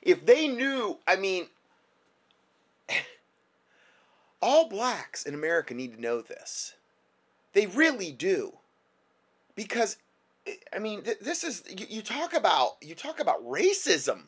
[0.03, 1.47] if they knew, I mean,
[4.43, 6.75] all blacks in America need to know this.
[7.53, 8.55] They really do.
[9.55, 9.97] Because
[10.75, 14.25] I mean, this is you, talk about you talk about racism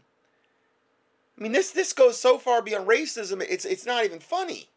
[1.38, 3.44] I mean, this this goes so far beyond racism.
[3.48, 4.68] It's it's not even funny.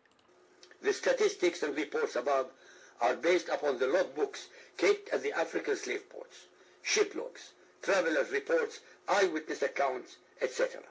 [0.82, 2.52] The statistics and reports above
[3.00, 6.48] are based upon the logbooks kept at the African slave ports,
[6.82, 10.82] ship logs, travelers' reports, eyewitness accounts, etc.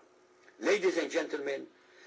[0.61, 1.67] Ladies and gentlemen,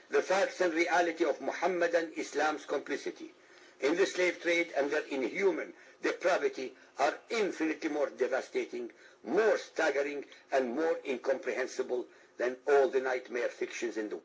[0.09, 3.33] the facts and reality of Muhammadan Islam's complicity
[3.81, 8.91] in the slave trade and their inhuman depravity are infinitely more devastating,
[9.25, 12.05] more staggering, and more incomprehensible
[12.39, 14.19] than all the nightmare fictions in the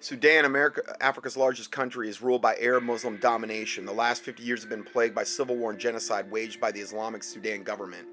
[0.00, 3.84] Sudan, America, Africa's largest country, is ruled by Arab Muslim domination.
[3.84, 6.80] The last 50 years have been plagued by civil war and genocide waged by the
[6.80, 8.06] Islamic Sudan government.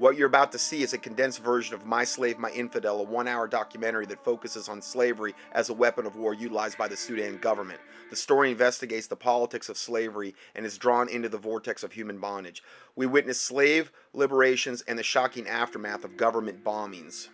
[0.00, 3.02] What you're about to see is a condensed version of My Slave, My Infidel, a
[3.02, 6.96] one hour documentary that focuses on slavery as a weapon of war utilized by the
[6.96, 7.80] Sudan government.
[8.08, 12.16] The story investigates the politics of slavery and is drawn into the vortex of human
[12.16, 12.62] bondage.
[12.96, 17.28] We witness slave liberations and the shocking aftermath of government bombings.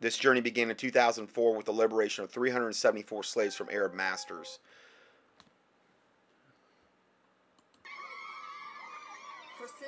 [0.00, 4.58] This journey began in 2004 with the liberation of 374 slaves from Arab masters.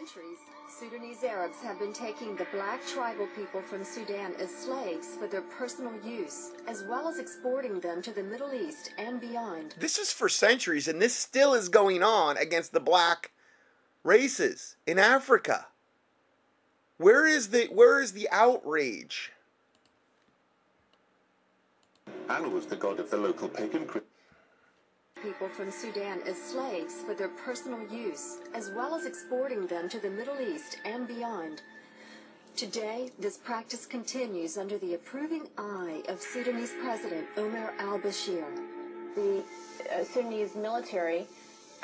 [0.05, 0.39] Centuries,
[0.69, 5.43] Sudanese Arabs have been taking the black tribal people from Sudan as slaves for their
[5.43, 9.75] personal use, as well as exporting them to the Middle East and beyond.
[9.79, 13.31] This is for centuries, and this still is going on against the black
[14.03, 15.69] races in Africa.
[16.99, 19.33] Where is the where is the outrage?
[22.29, 23.87] Allah was the god of the local pagan
[25.25, 29.99] people from Sudan as slaves for their personal use, as well as exporting them to
[29.99, 31.63] the Middle East and beyond.
[32.57, 38.45] Today, this practice continues under the approving eye of Sudanese President Omar al Bashir.
[39.15, 39.43] The
[39.91, 41.25] uh, Sudanese military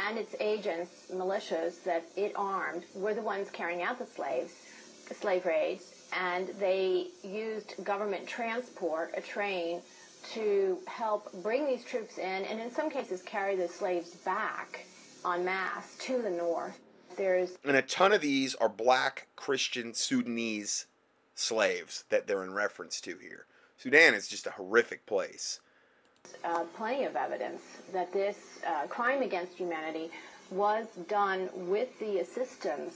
[0.07, 4.53] and its agents, militias that it armed, were the ones carrying out the slaves,
[5.19, 9.81] slave raids, and they used government transport, a train,
[10.35, 14.87] to help bring these troops in, and in some cases carry the slaves back
[15.27, 16.79] en masse to the north.
[17.17, 20.87] There's And a ton of these are black Christian Sudanese
[21.35, 23.47] slaves that they're in reference to here.
[23.79, 25.61] Sudan is just a horrific place.
[26.45, 27.63] uh, plenty of evidence
[27.93, 30.11] that this uh, crime against humanity
[30.51, 32.95] was done with the assistance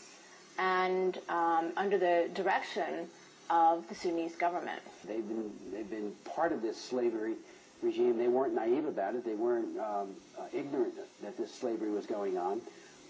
[0.58, 3.08] and um, under the direction
[3.54, 4.82] of the Sudanese government.
[5.06, 7.34] They've been they've been part of this slavery
[7.82, 8.18] regime.
[8.18, 9.24] They weren't naive about it.
[9.24, 12.60] They weren't um, uh, ignorant that this slavery was going on.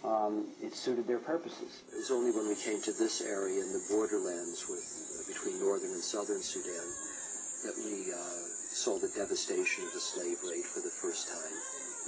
[0.04, 1.80] Um, it suited their purposes.
[1.88, 4.84] It was only when we came to this area in the borderlands with,
[5.32, 6.88] between northern and southern Sudan
[7.64, 11.56] that we uh, saw the devastation of the slave raid for the first time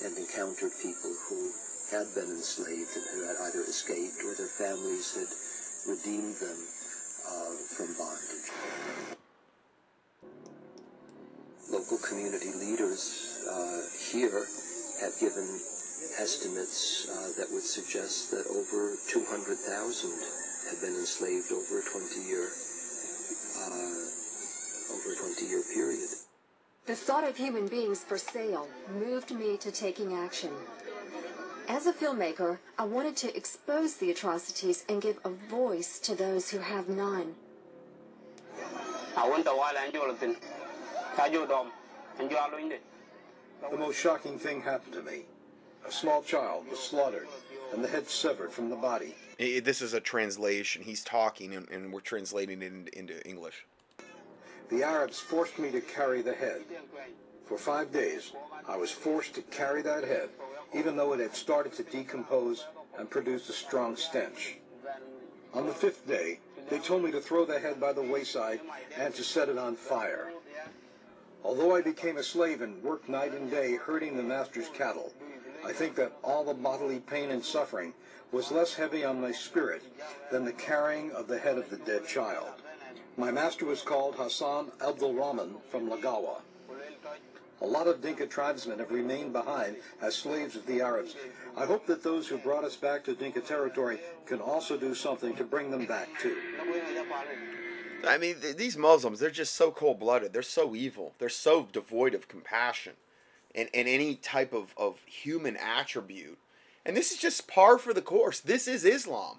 [0.05, 1.49] and encountered people who
[1.89, 5.33] had been enslaved and who had either escaped or their families had
[5.89, 6.61] redeemed them
[7.27, 8.51] uh, from bondage.
[11.71, 14.47] Local community leaders uh, here
[15.01, 15.47] have given
[16.19, 20.11] estimates uh, that would suggest that over 200,000
[20.71, 22.49] have been enslaved over a 20-year
[23.59, 26.09] uh, over a 20-year period.
[26.87, 28.69] The thought of human beings for sale
[29.01, 30.53] moved me to taking action.
[31.69, 36.51] As a filmmaker, I wanted to expose the atrocities and give a voice to those
[36.51, 37.35] who have none.
[43.71, 45.23] The most shocking thing happened to me.
[45.87, 47.29] A small child was slaughtered
[47.73, 49.15] and the head severed from the body.
[49.41, 50.83] I- this is a translation.
[50.83, 53.67] He's talking, and, and we're translating it into, into English.
[54.69, 56.63] The Arabs forced me to carry the head.
[57.45, 58.33] For five days,
[58.69, 60.31] I was forced to carry that head,
[60.75, 62.67] even though it had started to decompose
[62.99, 64.59] and produced a strong stench.
[65.55, 68.61] On the fifth day, they told me to throw the head by the wayside
[68.99, 70.31] and to set it on fire.
[71.45, 75.13] Although I became a slave and worked night and day herding the master's cattle,
[75.65, 77.95] I think that all the bodily pain and suffering
[78.33, 79.83] was less heavy on my spirit
[80.31, 82.49] than the carrying of the head of the dead child.
[83.17, 86.41] My master was called Hassan Abdul Rahman from Lagawa.
[87.63, 91.17] A lot of Dinka tribesmen have remained behind as slaves of the Arabs.
[91.57, 95.35] I hope that those who brought us back to Dinka territory can also do something
[95.37, 96.37] to bring them back too.
[98.07, 100.33] I mean, th- these Muslims, they're just so cold blooded.
[100.33, 101.15] They're so evil.
[101.19, 102.93] They're so devoid of compassion
[103.55, 106.39] and, and any type of, of human attribute.
[106.85, 108.39] And this is just par for the course.
[108.39, 109.39] This is Islam.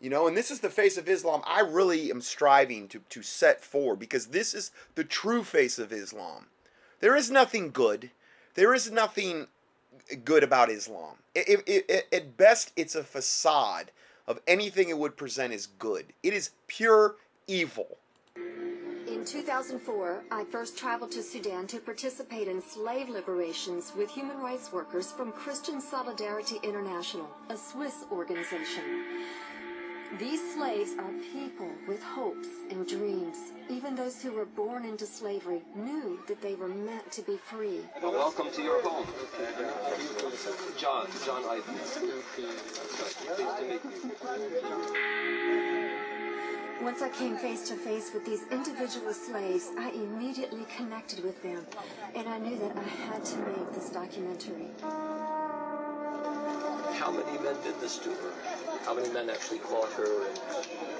[0.00, 3.22] You know, and this is the face of Islam I really am striving to, to
[3.22, 6.46] set forward because this is the true face of Islam.
[7.02, 8.10] There is nothing good.
[8.54, 9.48] There is nothing
[10.24, 11.16] good about Islam.
[11.34, 13.90] It, it, it, at best, it's a facade
[14.28, 16.12] of anything it would present as good.
[16.22, 17.16] It is pure
[17.48, 17.98] evil.
[18.36, 24.72] In 2004, I first traveled to Sudan to participate in slave liberations with human rights
[24.72, 29.04] workers from Christian Solidarity International, a Swiss organization.
[30.18, 33.38] These slaves are people with hopes and dreams.
[33.70, 37.80] Even those who were born into slavery knew that they were meant to be free.
[38.02, 39.06] Welcome to your home.
[40.76, 41.62] John, John Eibner.
[41.64, 43.92] Pleased to meet you.
[46.82, 51.64] Once I came face to face with these individual slaves, I immediately connected with them,
[52.14, 54.68] and I knew that I had to make this documentary.
[56.98, 58.32] How many men did this to her?
[58.84, 60.40] How many men actually caught her and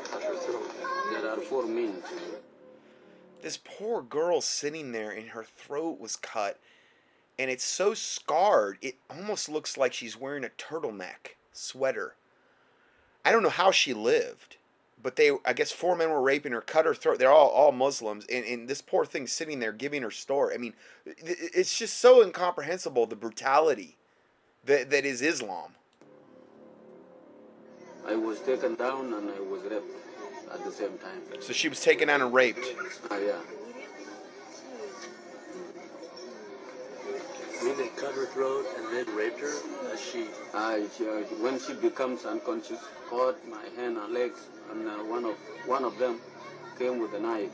[0.05, 0.70] cut her throat?
[1.11, 2.03] There are four men.
[3.43, 6.61] This poor girl sitting there and her throat was cut
[7.39, 12.14] and it's so scarred it almost looks like she's wearing a turtleneck sweater.
[13.24, 14.59] I don't know how she lived,
[15.03, 17.18] but they I guess four men were raping her, cut her throat.
[17.18, 20.55] They're all all Muslims and, and this poor thing sitting there giving her story.
[20.55, 20.74] I mean,
[21.05, 23.97] it's just so incomprehensible the brutality
[24.64, 25.74] that that is Islam.
[28.07, 29.86] I was taken down and I was raped
[30.53, 31.22] at the same time.
[31.40, 32.66] So she was taken down and raped.
[33.11, 33.40] Ah, yeah.
[37.61, 39.55] I mean, they cut her throat and then raped her
[39.92, 40.26] as she.
[40.53, 45.24] I, she, uh, when she becomes unconscious, caught my hand and legs, and uh, one
[45.24, 45.36] of
[45.66, 46.20] one of them
[46.78, 47.50] came with a knife.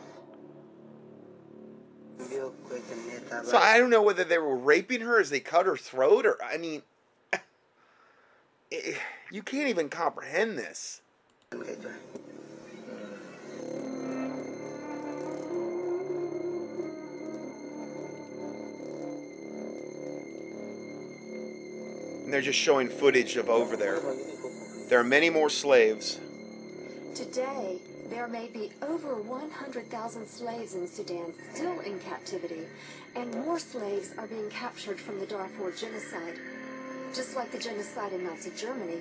[3.45, 6.39] So I don't know whether they were raping her as they cut her throat, or
[6.43, 6.83] I mean,
[8.73, 8.95] eh,
[9.31, 11.03] you can't even comprehend this.
[22.25, 24.01] And they're just showing footage of over there.
[24.89, 26.21] There are many more slaves.
[27.15, 27.79] Today,
[28.11, 32.63] there may be over 100,000 slaves in Sudan still in captivity,
[33.15, 36.39] and more slaves are being captured from the Darfur genocide.
[37.19, 38.99] Just like the genocide in Nazi Germany,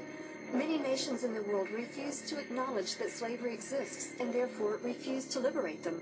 [0.52, 5.40] many nations in the world refuse to acknowledge that slavery exists and therefore refuse to
[5.40, 6.02] liberate them.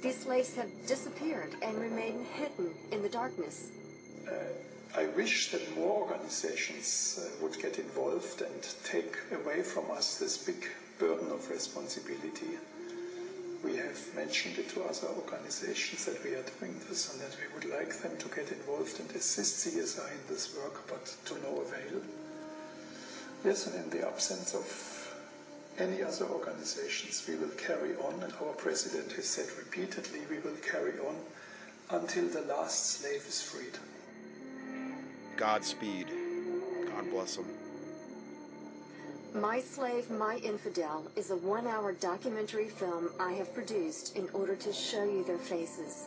[0.00, 3.72] These slaves have disappeared and remain hidden in the darkness.
[4.26, 4.36] Uh,
[4.96, 10.38] I wish that more organizations uh, would get involved and take away from us this
[10.38, 10.66] big
[10.98, 12.56] burden of responsibility.
[13.62, 17.52] We have mentioned it to other organizations that we are doing this and that we
[17.54, 21.60] would like them to get involved and assist CSI in this work, but to no
[21.60, 22.00] avail.
[23.44, 24.66] Yes, and in the absence of
[25.78, 30.56] any other organizations, we will carry on, and our president has said repeatedly, we will
[30.56, 31.16] carry on
[31.90, 33.78] until the last slave is freed.
[35.36, 36.06] Godspeed.
[36.86, 37.59] God bless them.
[39.34, 44.56] My Slave, My Infidel is a one hour documentary film I have produced in order
[44.56, 46.06] to show you their faces.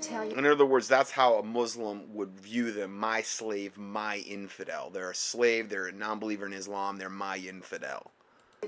[0.00, 4.18] Tell you In other words, that's how a Muslim would view them my slave, my
[4.18, 4.90] infidel.
[4.90, 8.12] They're a slave, they're a non believer in Islam, they're my infidel.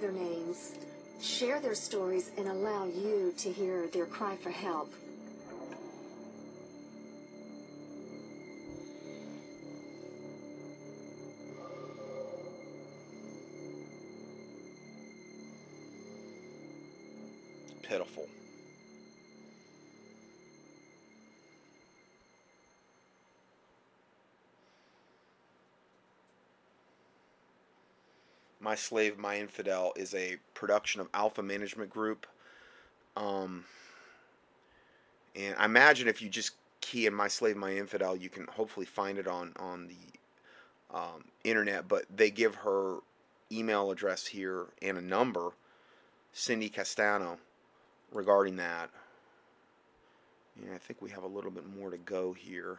[0.01, 0.73] their names,
[1.23, 4.93] share their stories, and allow you to hear their cry for help.
[28.67, 32.27] My Slave, My Infidel is a production of Alpha Management Group.
[33.17, 33.65] Um,
[35.37, 36.51] and I imagine if you just
[36.81, 41.27] key in My Slave, My Infidel, you can hopefully find it on, on the um,
[41.45, 41.87] internet.
[41.87, 42.97] But they give her
[43.53, 45.51] email address here and a number,
[46.33, 47.39] Cindy Castano,
[48.11, 48.91] regarding that.
[50.61, 52.79] Yeah, I think we have a little bit more to go here.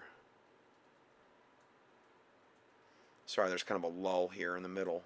[3.25, 5.05] Sorry, there's kind of a lull here in the middle.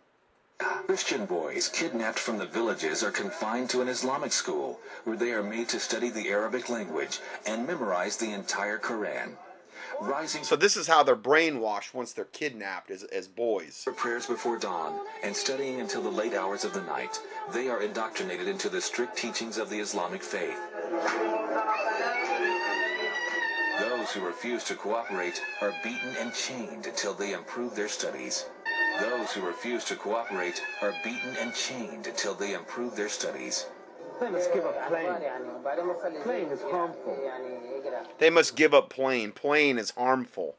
[0.85, 5.41] Christian boys kidnapped from the villages are confined to an Islamic school where they are
[5.41, 9.37] made to study the Arabic language and memorize the entire Quran.
[9.99, 13.81] Rising So this is how they're brainwashed once they're kidnapped as, as boys.
[13.83, 17.19] for prayers before dawn and studying until the late hours of the night,
[17.53, 20.59] they are indoctrinated into the strict teachings of the Islamic faith.
[23.79, 28.45] Those who refuse to cooperate are beaten and chained until they improve their studies.
[29.01, 33.65] Those who refuse to cooperate are beaten and chained until they improve their studies.
[34.19, 35.15] They must give up playing.
[36.23, 37.17] Playing is harmful.
[38.19, 39.31] They must give up playing.
[39.31, 40.55] Playing is harmful.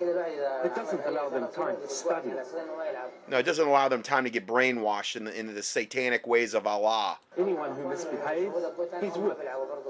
[0.00, 2.30] It doesn't allow them time to study.
[3.28, 6.54] No, it doesn't allow them time to get brainwashed in the, into the satanic ways
[6.54, 7.18] of Allah.
[7.38, 8.54] Anyone who misbehaves,
[9.00, 9.42] he's whipped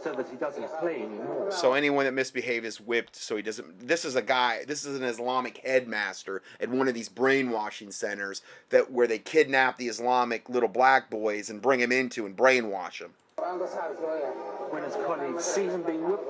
[0.02, 1.50] so that he doesn't play anymore.
[1.50, 3.16] So anyone that misbehaves is whipped.
[3.16, 3.86] So he doesn't.
[3.86, 4.64] This is a guy.
[4.66, 9.76] This is an Islamic headmaster at one of these brainwashing centers that where they kidnap
[9.76, 13.12] the Islamic little black boys and bring him into and brainwash them.
[13.36, 16.26] When his colleagues see him being whipped,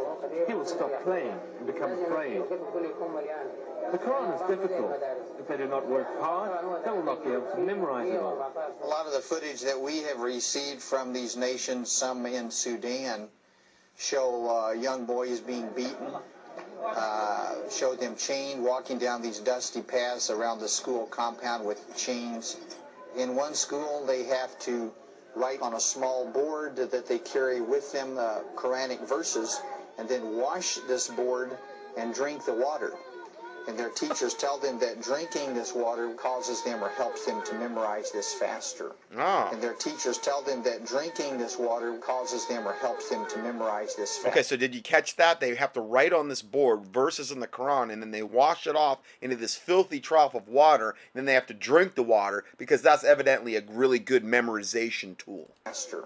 [0.47, 2.43] he will stop playing and become afraid.
[3.93, 5.03] The Quran is difficult.
[5.39, 8.53] If they do not work hard, they will not be able to memorize it all.
[8.83, 13.29] A lot of the footage that we have received from these nations, some in Sudan,
[13.97, 16.15] show uh, young boys being beaten,
[16.85, 22.57] uh, show them chained, walking down these dusty paths around the school compound with chains.
[23.17, 24.93] In one school, they have to
[25.37, 29.61] write on a small board that they carry with them uh, Quranic verses
[29.99, 31.57] and then wash this board
[31.97, 32.93] and drink the water.
[33.67, 37.55] And their teachers tell them that drinking this water causes them or helps them to
[37.55, 38.93] memorize this faster.
[39.17, 39.49] Ah.
[39.51, 43.39] And their teachers tell them that drinking this water causes them or helps them to
[43.39, 44.29] memorize this faster.
[44.29, 45.41] Okay, so did you catch that?
[45.41, 48.67] They have to write on this board verses in the Quran, and then they wash
[48.67, 50.91] it off into this filthy trough of water.
[50.91, 55.17] And then they have to drink the water because that's evidently a really good memorization
[55.17, 55.49] tool.
[55.65, 56.05] faster.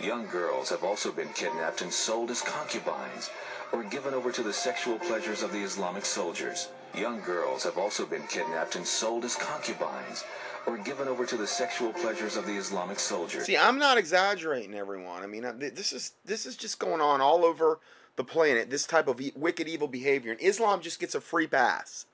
[0.00, 3.30] Young girls have also been kidnapped and sold as concubines
[3.72, 6.68] or given over to the sexual pleasures of the Islamic soldiers.
[6.94, 10.24] Young girls have also been kidnapped and sold as concubines
[10.66, 13.46] or given over to the sexual pleasures of the Islamic soldiers.
[13.46, 15.22] See, I'm not exaggerating, everyone.
[15.22, 17.80] I mean, uh, this is this is just going on all over
[18.16, 22.06] the planet this type of wicked, evil behavior, and Islam just gets a free pass.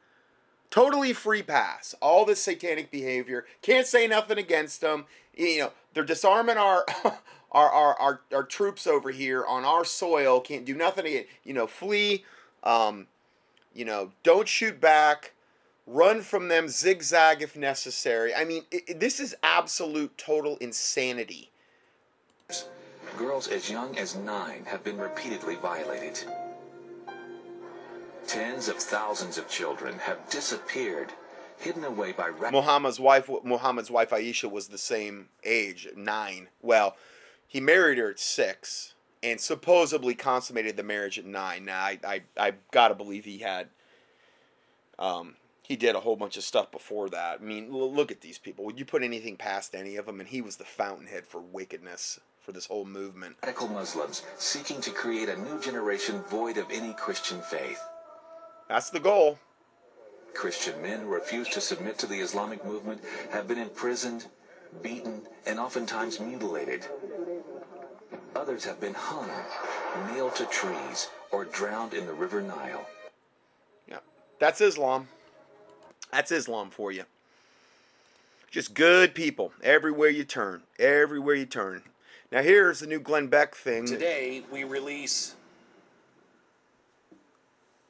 [0.71, 1.95] Totally free pass.
[2.01, 3.47] All this satanic behavior.
[3.63, 5.07] Can't say nothing against them.
[5.35, 6.85] You know, they're disarming our.
[7.53, 11.29] Our, our, our, our troops over here on our soil can't do nothing to get,
[11.45, 12.25] you know, flee,
[12.63, 13.07] um,
[13.75, 15.33] you know, don't shoot back,
[15.87, 18.35] run from them, zigzag if necessary.
[18.35, 21.51] I mean, it, it- this is absolute total insanity.
[23.17, 26.21] Girls as young as nine have been repeatedly violated.
[28.27, 31.13] Tens of thousands of children have disappeared,
[31.57, 36.49] hidden away by Muhammad's wife, Muhammad's wife Aisha was the same age, nine.
[36.61, 36.97] Well,
[37.49, 41.65] he married her at six, and supposedly consummated the marriage at nine.
[41.65, 43.69] Now, I, I, I gotta believe he had,
[44.99, 47.41] um, he did a whole bunch of stuff before that.
[47.41, 48.65] I mean, look at these people.
[48.67, 50.21] Would you put anything past any of them?
[50.21, 53.37] And he was the fountainhead for wickedness for this whole movement.
[53.43, 57.83] radical Muslims seeking to create a new generation void of any Christian faith.
[58.69, 59.39] That's the goal.
[60.35, 64.27] Christian men who refuse to submit to the Islamic movement have been imprisoned,
[64.83, 66.87] beaten, and oftentimes mutilated.
[68.35, 69.31] Others have been hung,
[70.13, 72.87] nailed to trees, or drowned in the River Nile.
[73.89, 73.99] Yeah,
[74.39, 75.09] that's Islam.
[76.13, 77.05] That's Islam for you.
[78.51, 80.63] Just good people everywhere you turn.
[80.79, 81.83] Everywhere you turn.
[82.33, 83.87] Now here's the new Glenn Beck thing.
[83.87, 85.35] Today, we release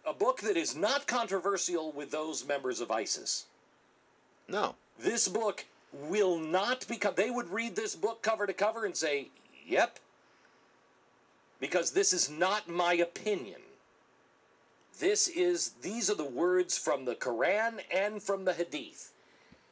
[0.05, 3.47] a book that is not controversial with those members of ISIS.
[4.49, 4.75] No.
[4.99, 7.15] This book will not become.
[7.17, 9.29] They would read this book cover to cover and say,
[9.67, 9.99] yep.
[11.61, 13.61] Because this is not my opinion.
[14.99, 19.13] This is, these are the words from the Quran and from the Hadith.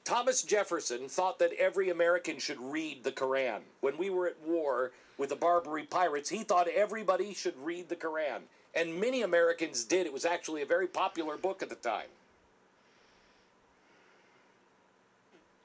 [0.05, 3.59] Thomas Jefferson thought that every American should read the Quran.
[3.81, 7.97] When we were at war with the Barbary pirates, he thought everybody should read the
[7.97, 8.43] Quran.
[8.75, 10.07] And many Americans did.
[10.07, 12.07] It was actually a very popular book at the time.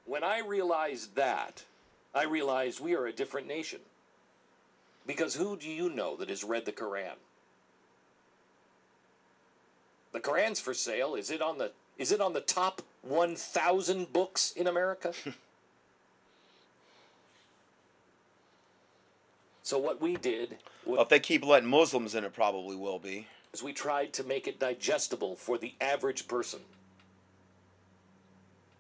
[0.05, 1.63] When I realized that,
[2.15, 3.79] I realized we are a different nation.
[5.05, 7.15] Because who do you know that has read the Quran?
[10.11, 11.15] The Quran's for sale.
[11.15, 15.13] Is it on the is it on the top 1000 books in America?
[19.63, 23.27] so what we did Well, if they keep letting Muslims in, it probably will be.
[23.53, 26.61] is we tried to make it digestible for the average person.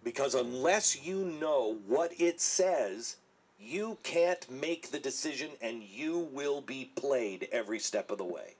[0.03, 3.17] Because unless you know what it says,
[3.61, 8.55] you can't make the decision and you will be played every step of the way.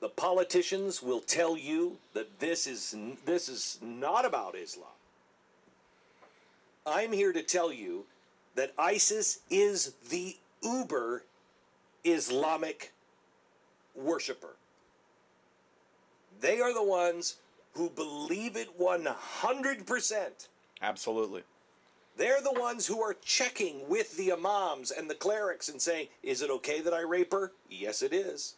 [0.00, 2.94] The politicians will tell you that this is
[3.24, 4.88] this is not about Islam.
[6.86, 8.04] I'm here to tell you
[8.54, 11.24] that ISIS is the uber
[12.04, 12.92] Islamic
[13.94, 14.56] worshiper.
[16.40, 17.36] They are the ones
[17.72, 20.48] who believe it 100%.
[20.82, 21.42] Absolutely.
[22.16, 26.42] They're the ones who are checking with the imams and the clerics and saying, Is
[26.42, 27.52] it okay that I rape her?
[27.68, 28.54] Yes, it is.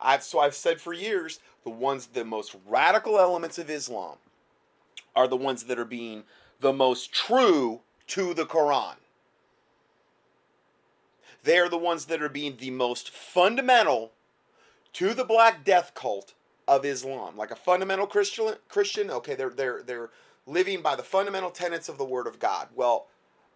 [0.00, 4.16] I've so I've said for years the ones the most radical elements of Islam
[5.14, 6.24] are the ones that are being
[6.60, 8.96] the most true to the Quran.
[11.44, 14.12] They are the ones that are being the most fundamental
[14.94, 16.34] to the Black Death cult
[16.68, 17.36] of Islam.
[17.36, 20.10] Like a fundamental Christian Christian, okay, they're they're they're
[20.46, 22.68] living by the fundamental tenets of the Word of God.
[22.74, 23.06] Well,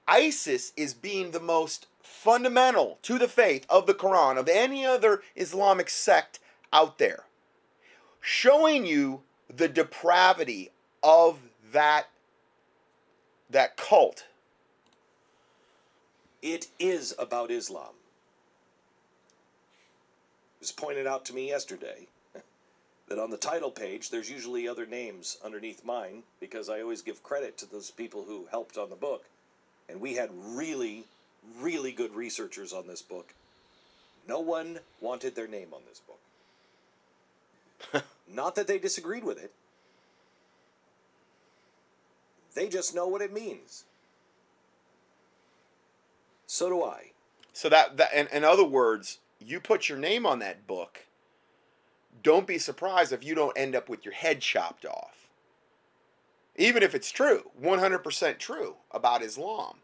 [0.07, 5.22] ISIS is being the most fundamental to the faith of the Quran of any other
[5.34, 6.39] Islamic sect
[6.72, 7.24] out there,
[8.20, 9.22] showing you
[9.55, 10.70] the depravity
[11.03, 11.39] of
[11.72, 12.09] that
[13.49, 14.26] that cult.
[16.43, 17.95] It is about Islam.
[20.57, 22.09] It was pointed out to me yesterday
[23.09, 27.23] that on the title page there's usually other names underneath mine because I always give
[27.23, 29.25] credit to those people who helped on the book.
[29.89, 31.05] And we had really,
[31.61, 33.35] really good researchers on this book.
[34.29, 38.05] No one wanted their name on this book.
[38.33, 39.53] Not that they disagreed with it.
[42.55, 43.85] They just know what it means.
[46.47, 47.13] So do I.
[47.53, 51.07] So that that in, in other words, you put your name on that book.
[52.27, 55.29] Don't be surprised if you don't end up with your head chopped off.
[56.57, 59.77] Even if it's true, 100% true about Islam.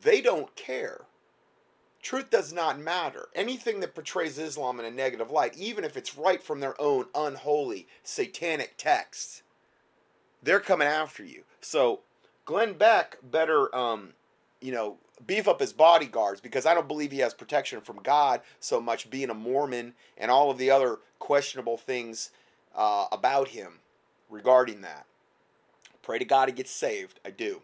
[0.00, 1.00] They don't care.
[2.00, 3.26] Truth does not matter.
[3.34, 7.06] Anything that portrays Islam in a negative light, even if it's right from their own
[7.12, 9.42] unholy, satanic texts,
[10.44, 11.42] they're coming after you.
[11.60, 12.02] So
[12.44, 14.12] Glenn Beck better, um,
[14.60, 18.40] you know, beef up his bodyguards because I don't believe he has protection from God
[18.60, 22.30] so much being a Mormon and all of the other questionable things
[22.74, 23.80] uh, about him
[24.28, 25.06] regarding that.
[26.02, 27.20] Pray to God he gets saved.
[27.24, 27.62] I do.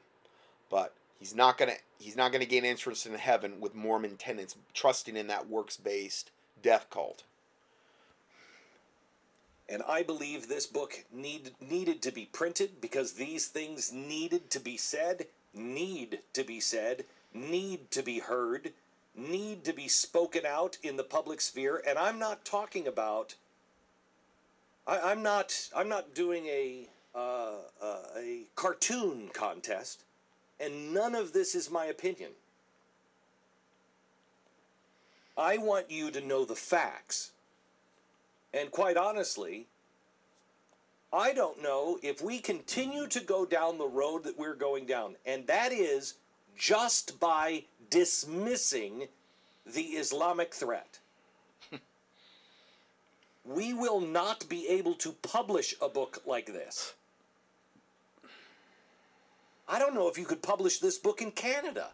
[0.70, 5.16] But he's not gonna he's not gonna gain entrance in heaven with Mormon tenants trusting
[5.16, 6.30] in that works based
[6.62, 7.24] death cult.
[9.68, 14.58] And I believe this book need, needed to be printed because these things needed to
[14.58, 18.72] be said, need to be said, need to be heard,
[19.14, 21.82] need to be spoken out in the public sphere.
[21.86, 23.34] And I'm not talking about.
[24.86, 25.68] I, am not.
[25.76, 30.04] I'm not doing a uh, uh, a cartoon contest,
[30.58, 32.30] and none of this is my opinion.
[35.36, 37.32] I want you to know the facts.
[38.52, 39.66] And quite honestly,
[41.12, 45.16] I don't know if we continue to go down the road that we're going down,
[45.24, 46.14] and that is
[46.60, 49.08] just by dismissing
[49.64, 50.98] the Islamic threat.
[53.46, 56.92] we will not be able to publish a book like this.
[59.66, 61.92] I don't know if you could publish this book in Canada.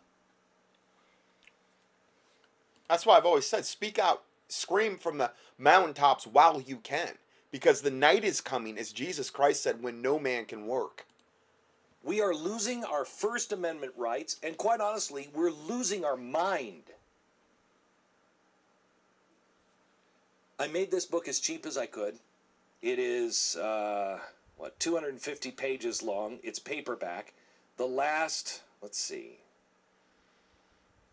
[2.88, 7.12] That's why I've always said speak out, scream from the mountaintops while you can.
[7.52, 11.05] Because the night is coming, as Jesus Christ said, when no man can work.
[12.06, 16.84] We are losing our First Amendment rights, and quite honestly, we're losing our mind.
[20.56, 22.14] I made this book as cheap as I could.
[22.80, 24.20] It is, uh,
[24.56, 26.38] what, 250 pages long.
[26.44, 27.32] It's paperback.
[27.76, 29.40] The last, let's see,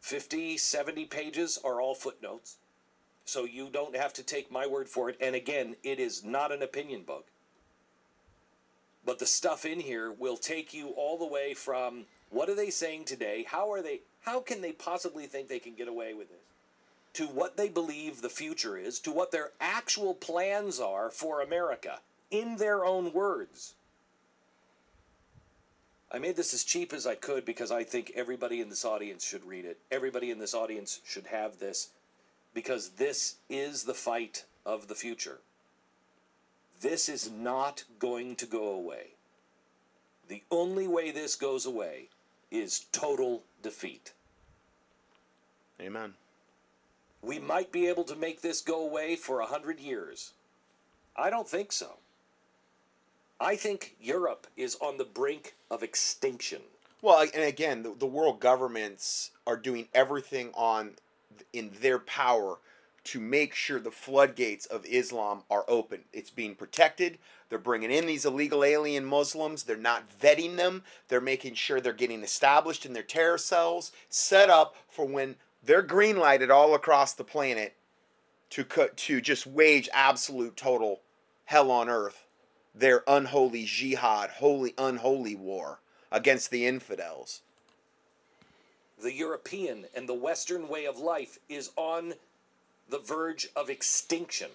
[0.02, 2.58] 50, 70 pages are all footnotes.
[3.26, 5.18] So you don't have to take my word for it.
[5.20, 7.26] And again, it is not an opinion book.
[9.06, 12.70] But the stuff in here will take you all the way from what are they
[12.70, 13.46] saying today?
[13.48, 16.38] How are they how can they possibly think they can get away with this?
[17.14, 22.00] To what they believe the future is, to what their actual plans are for America
[22.32, 23.76] in their own words.
[26.12, 29.26] I made this as cheap as I could because I think everybody in this audience
[29.26, 29.80] should read it.
[29.92, 31.90] Everybody in this audience should have this
[32.54, 35.40] because this is the fight of the future.
[36.82, 39.12] This is not going to go away.
[40.28, 42.10] The only way this goes away
[42.52, 44.14] is total defeat.
[45.82, 46.14] Amen.
[47.22, 50.34] We might be able to make this go away for a hundred years.
[51.16, 51.98] I don't think so.
[53.40, 56.62] I think Europe is on the brink of extinction.
[57.02, 60.92] Well, and again, the, the world governments are doing everything on
[61.52, 62.60] in their power
[63.06, 66.02] to make sure the floodgates of Islam are open.
[66.14, 67.18] It's being protected.
[67.50, 69.64] They're bringing in these illegal alien Muslims.
[69.64, 70.84] They're not vetting them.
[71.08, 75.82] They're making sure they're getting established in their terror cells, set up for when they're
[75.82, 77.76] green lighted all across the planet
[78.50, 81.02] to cut to just wage absolute total
[81.46, 82.26] hell on earth.
[82.76, 85.80] Their unholy jihad, holy unholy war
[86.12, 87.42] against the infidels.
[89.02, 92.14] The European and the Western way of life is on
[92.90, 94.50] the verge of extinction.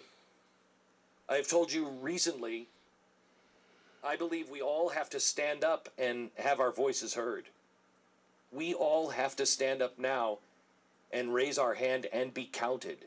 [1.29, 2.69] I have told you recently,
[4.05, 7.45] I believe we all have to stand up and have our voices heard.
[8.53, 10.39] We all have to stand up now
[11.13, 12.99] and raise our hand and be counted.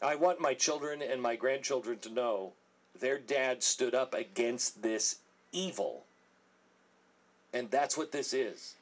[0.00, 2.52] I want my children and my grandchildren to know
[2.98, 5.16] their dad stood up against this
[5.52, 6.04] evil.
[7.52, 8.74] And that's what this is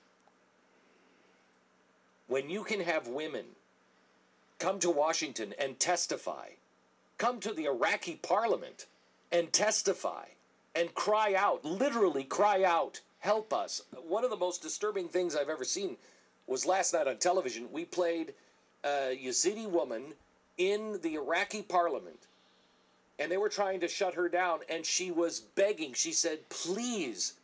[2.29, 3.45] when you can have women
[4.59, 6.49] come to Washington and testify,
[7.19, 8.87] come to the Iraqi parliament
[9.31, 10.25] and testify
[10.75, 13.83] and cry out, literally cry out, help us.
[14.07, 15.97] One of the most disturbing things I've ever seen
[16.47, 17.69] was last night on television.
[17.73, 18.35] We played
[18.85, 20.15] a Yazidi woman
[20.59, 22.27] in the Iraqi parliament
[23.19, 25.95] and they were trying to shut her down and she was begging.
[25.95, 27.35] She said, please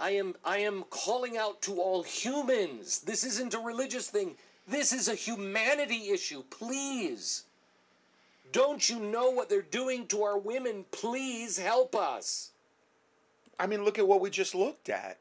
[0.00, 3.00] I am I am calling out to all humans.
[3.00, 4.36] This isn't a religious thing.
[4.66, 6.42] This is a humanity issue.
[6.48, 7.44] Please.
[8.50, 10.86] Don't you know what they're doing to our women?
[10.90, 12.50] Please help us.
[13.58, 15.18] I mean, look at what we just looked at.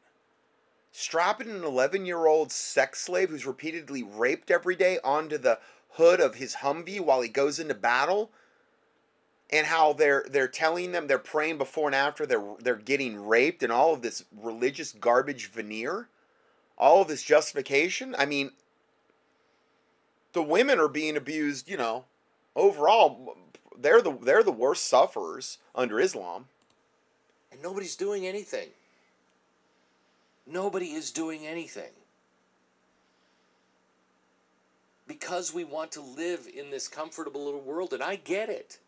[0.94, 5.60] Strapping an 11 year old sex slave who's repeatedly raped every day onto the
[5.92, 8.32] hood of his Humvee while he goes into battle
[9.52, 13.64] and how they're they're telling them they're praying before and after they're they're getting raped
[13.64, 16.08] and all of this religious garbage veneer
[16.78, 18.52] all of this justification i mean
[20.34, 22.06] the women are being abused you know
[22.56, 23.36] overall
[23.78, 26.46] they're the they're the worst sufferers under islam
[27.52, 28.70] and nobody's doing anything
[30.50, 31.92] Nobody is doing anything.
[35.08, 38.80] Because we want to live in this comfortable little world, and I get it.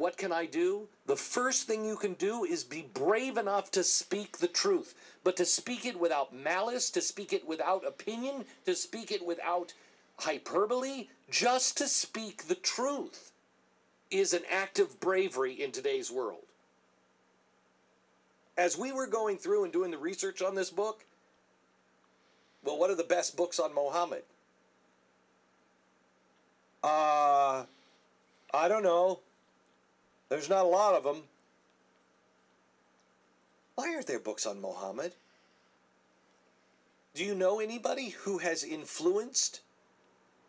[0.00, 0.88] What can I do?
[1.04, 5.36] The first thing you can do is be brave enough to speak the truth, but
[5.36, 9.74] to speak it without malice, to speak it without opinion, to speak it without
[10.16, 13.30] hyperbole, just to speak the truth
[14.10, 16.46] is an act of bravery in today's world.
[18.56, 21.04] As we were going through and doing the research on this book,
[22.64, 24.22] well, what are the best books on Mohammed?
[26.82, 27.64] Uh,
[28.54, 29.20] I don't know.
[30.30, 31.24] There's not a lot of them.
[33.74, 35.12] Why aren't there books on Mohammed?
[37.14, 39.60] Do you know anybody who has influenced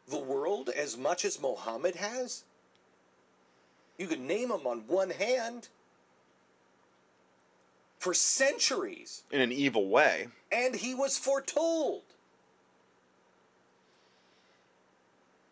[0.08, 2.44] the world as much as Mohammed has?
[3.98, 5.70] You could name them on one hand
[7.98, 9.24] for centuries.
[9.32, 10.28] In an evil way.
[10.52, 12.04] And he was foretold.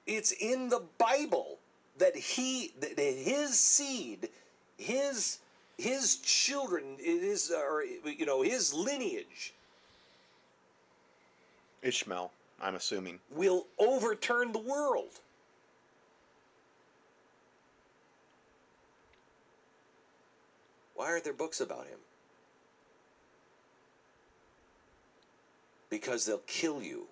[0.05, 1.58] It's in the Bible
[1.99, 4.29] that he that his seed,
[4.77, 5.39] his
[5.77, 9.53] his children, it is or you know, his lineage
[11.81, 12.31] Ishmael,
[12.61, 13.19] I'm assuming.
[13.31, 15.19] will overturn the world.
[20.95, 21.99] Why aren't there books about him?
[25.89, 27.07] Because they'll kill you.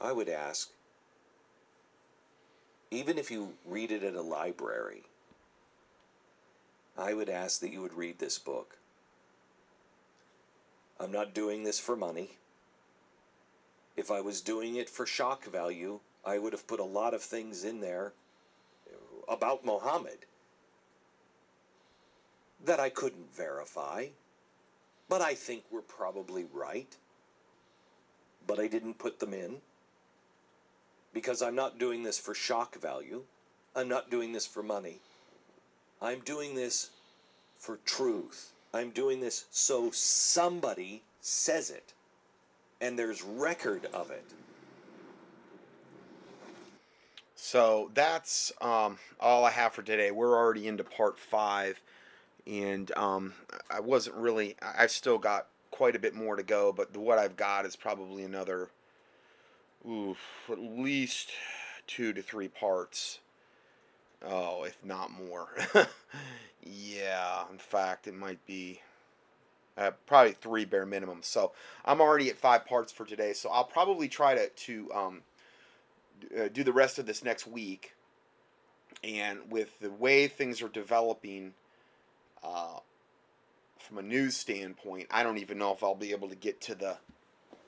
[0.00, 0.70] I would ask,
[2.90, 5.02] even if you read it at a library,
[6.96, 8.76] I would ask that you would read this book.
[11.00, 12.30] I'm not doing this for money.
[13.96, 17.22] If I was doing it for shock value, I would have put a lot of
[17.22, 18.12] things in there
[19.28, 20.18] about Mohammed
[22.64, 24.06] that I couldn't verify,
[25.08, 26.96] but I think we're probably right.
[28.46, 29.56] But I didn't put them in
[31.18, 33.24] because I'm not doing this for shock value.
[33.74, 35.00] I'm not doing this for money.
[36.00, 36.90] I'm doing this
[37.58, 38.52] for truth.
[38.72, 41.92] I'm doing this so somebody says it
[42.80, 44.24] and there's record of it.
[47.34, 50.12] So that's um, all I have for today.
[50.12, 51.80] We're already into part five,
[52.46, 53.32] and um,
[53.68, 54.54] I wasn't really.
[54.62, 58.22] I've still got quite a bit more to go, but what I've got is probably
[58.22, 58.68] another,
[59.88, 60.16] ooh,
[60.50, 61.30] at least
[61.86, 63.20] two to three parts.
[64.24, 65.48] Oh, if not more.
[66.62, 68.80] yeah, in fact, it might be
[69.76, 71.20] uh, probably three bare minimum.
[71.22, 71.52] So
[71.84, 73.32] I'm already at five parts for today.
[73.32, 75.20] So I'll probably try to to um,
[76.36, 77.94] uh, do the rest of this next week.
[79.04, 81.54] And with the way things are developing,
[82.42, 82.80] uh,
[83.78, 86.74] from a news standpoint, I don't even know if I'll be able to get to
[86.74, 86.96] the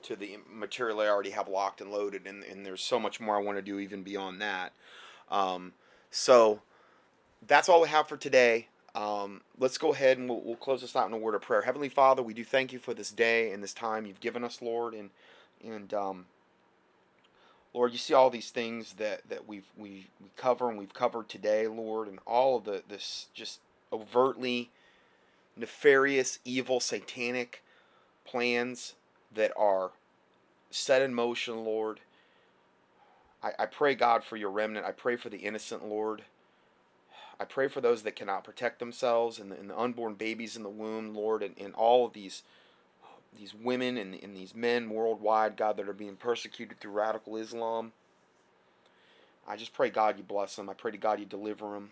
[0.03, 3.37] to the material I already have locked and loaded, and, and there's so much more
[3.37, 4.73] I want to do even beyond that.
[5.29, 5.73] Um,
[6.09, 6.61] so
[7.47, 8.67] that's all we have for today.
[8.93, 11.61] Um, let's go ahead and we'll, we'll close this out in a word of prayer.
[11.61, 14.61] Heavenly Father, we do thank you for this day and this time you've given us,
[14.61, 15.09] Lord, and
[15.63, 16.25] and um,
[17.73, 21.29] Lord, you see all these things that that we've we we cover and we've covered
[21.29, 23.59] today, Lord, and all of the this just
[23.93, 24.69] overtly
[25.55, 27.63] nefarious, evil, satanic
[28.25, 28.95] plans
[29.33, 29.91] that are
[30.69, 31.99] set in motion, Lord.
[33.43, 34.85] I, I pray, God, for your remnant.
[34.85, 36.23] I pray for the innocent, Lord.
[37.39, 40.63] I pray for those that cannot protect themselves and the, and the unborn babies in
[40.63, 42.43] the womb, Lord, and, and all of these
[43.39, 47.93] these women and, and these men worldwide, God, that are being persecuted through radical Islam.
[49.47, 50.69] I just pray, God, you bless them.
[50.69, 51.91] I pray to God you deliver them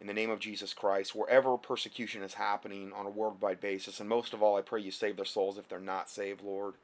[0.00, 4.00] in the name of Jesus Christ, wherever persecution is happening on a worldwide basis.
[4.00, 6.74] And most of all, I pray you save their souls if they're not saved, Lord.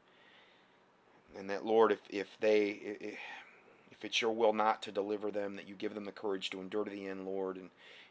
[1.36, 3.16] And that, Lord, if, if they,
[3.90, 6.60] if it's your will not to deliver them, that you give them the courage to
[6.60, 7.70] endure to the end, Lord, and,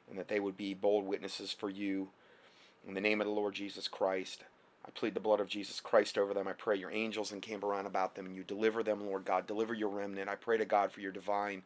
[0.09, 2.09] and that they would be bold witnesses for you.
[2.87, 4.43] In the name of the Lord Jesus Christ,
[4.85, 6.47] I plead the blood of Jesus Christ over them.
[6.47, 9.47] I pray your angels encamp around about them and you deliver them, Lord God.
[9.47, 10.29] Deliver your remnant.
[10.29, 11.63] I pray to God for your divine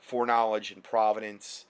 [0.00, 1.64] foreknowledge and providence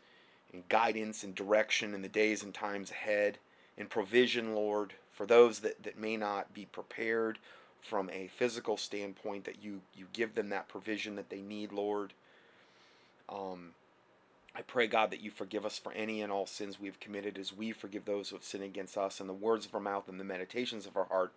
[0.53, 3.39] and guidance and direction in the days and times ahead
[3.79, 7.39] and provision, Lord, for those that, that may not be prepared
[7.81, 12.13] from a physical standpoint, that you, you give them that provision that they need, Lord.
[13.29, 13.71] Um,
[14.55, 17.39] I pray, God, that you forgive us for any and all sins we have committed
[17.39, 20.09] as we forgive those who have sinned against us, and the words of our mouth
[20.09, 21.33] and the meditations of our heart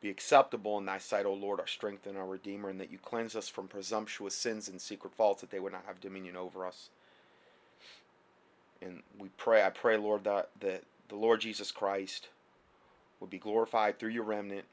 [0.00, 2.98] be acceptable in thy sight, O Lord, our strength and our Redeemer, and that you
[2.98, 6.66] cleanse us from presumptuous sins and secret faults, that they would not have dominion over
[6.66, 6.88] us.
[8.80, 12.28] And we pray, I pray, Lord, that, that the Lord Jesus Christ
[13.20, 14.64] would be glorified through your remnant.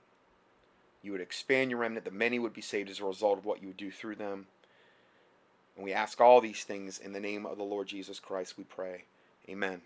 [1.02, 3.62] You would expand your remnant, that many would be saved as a result of what
[3.62, 4.48] you would do through them.
[5.76, 8.64] And we ask all these things in the name of the Lord Jesus Christ, we
[8.64, 9.04] pray.
[9.50, 9.82] Amen.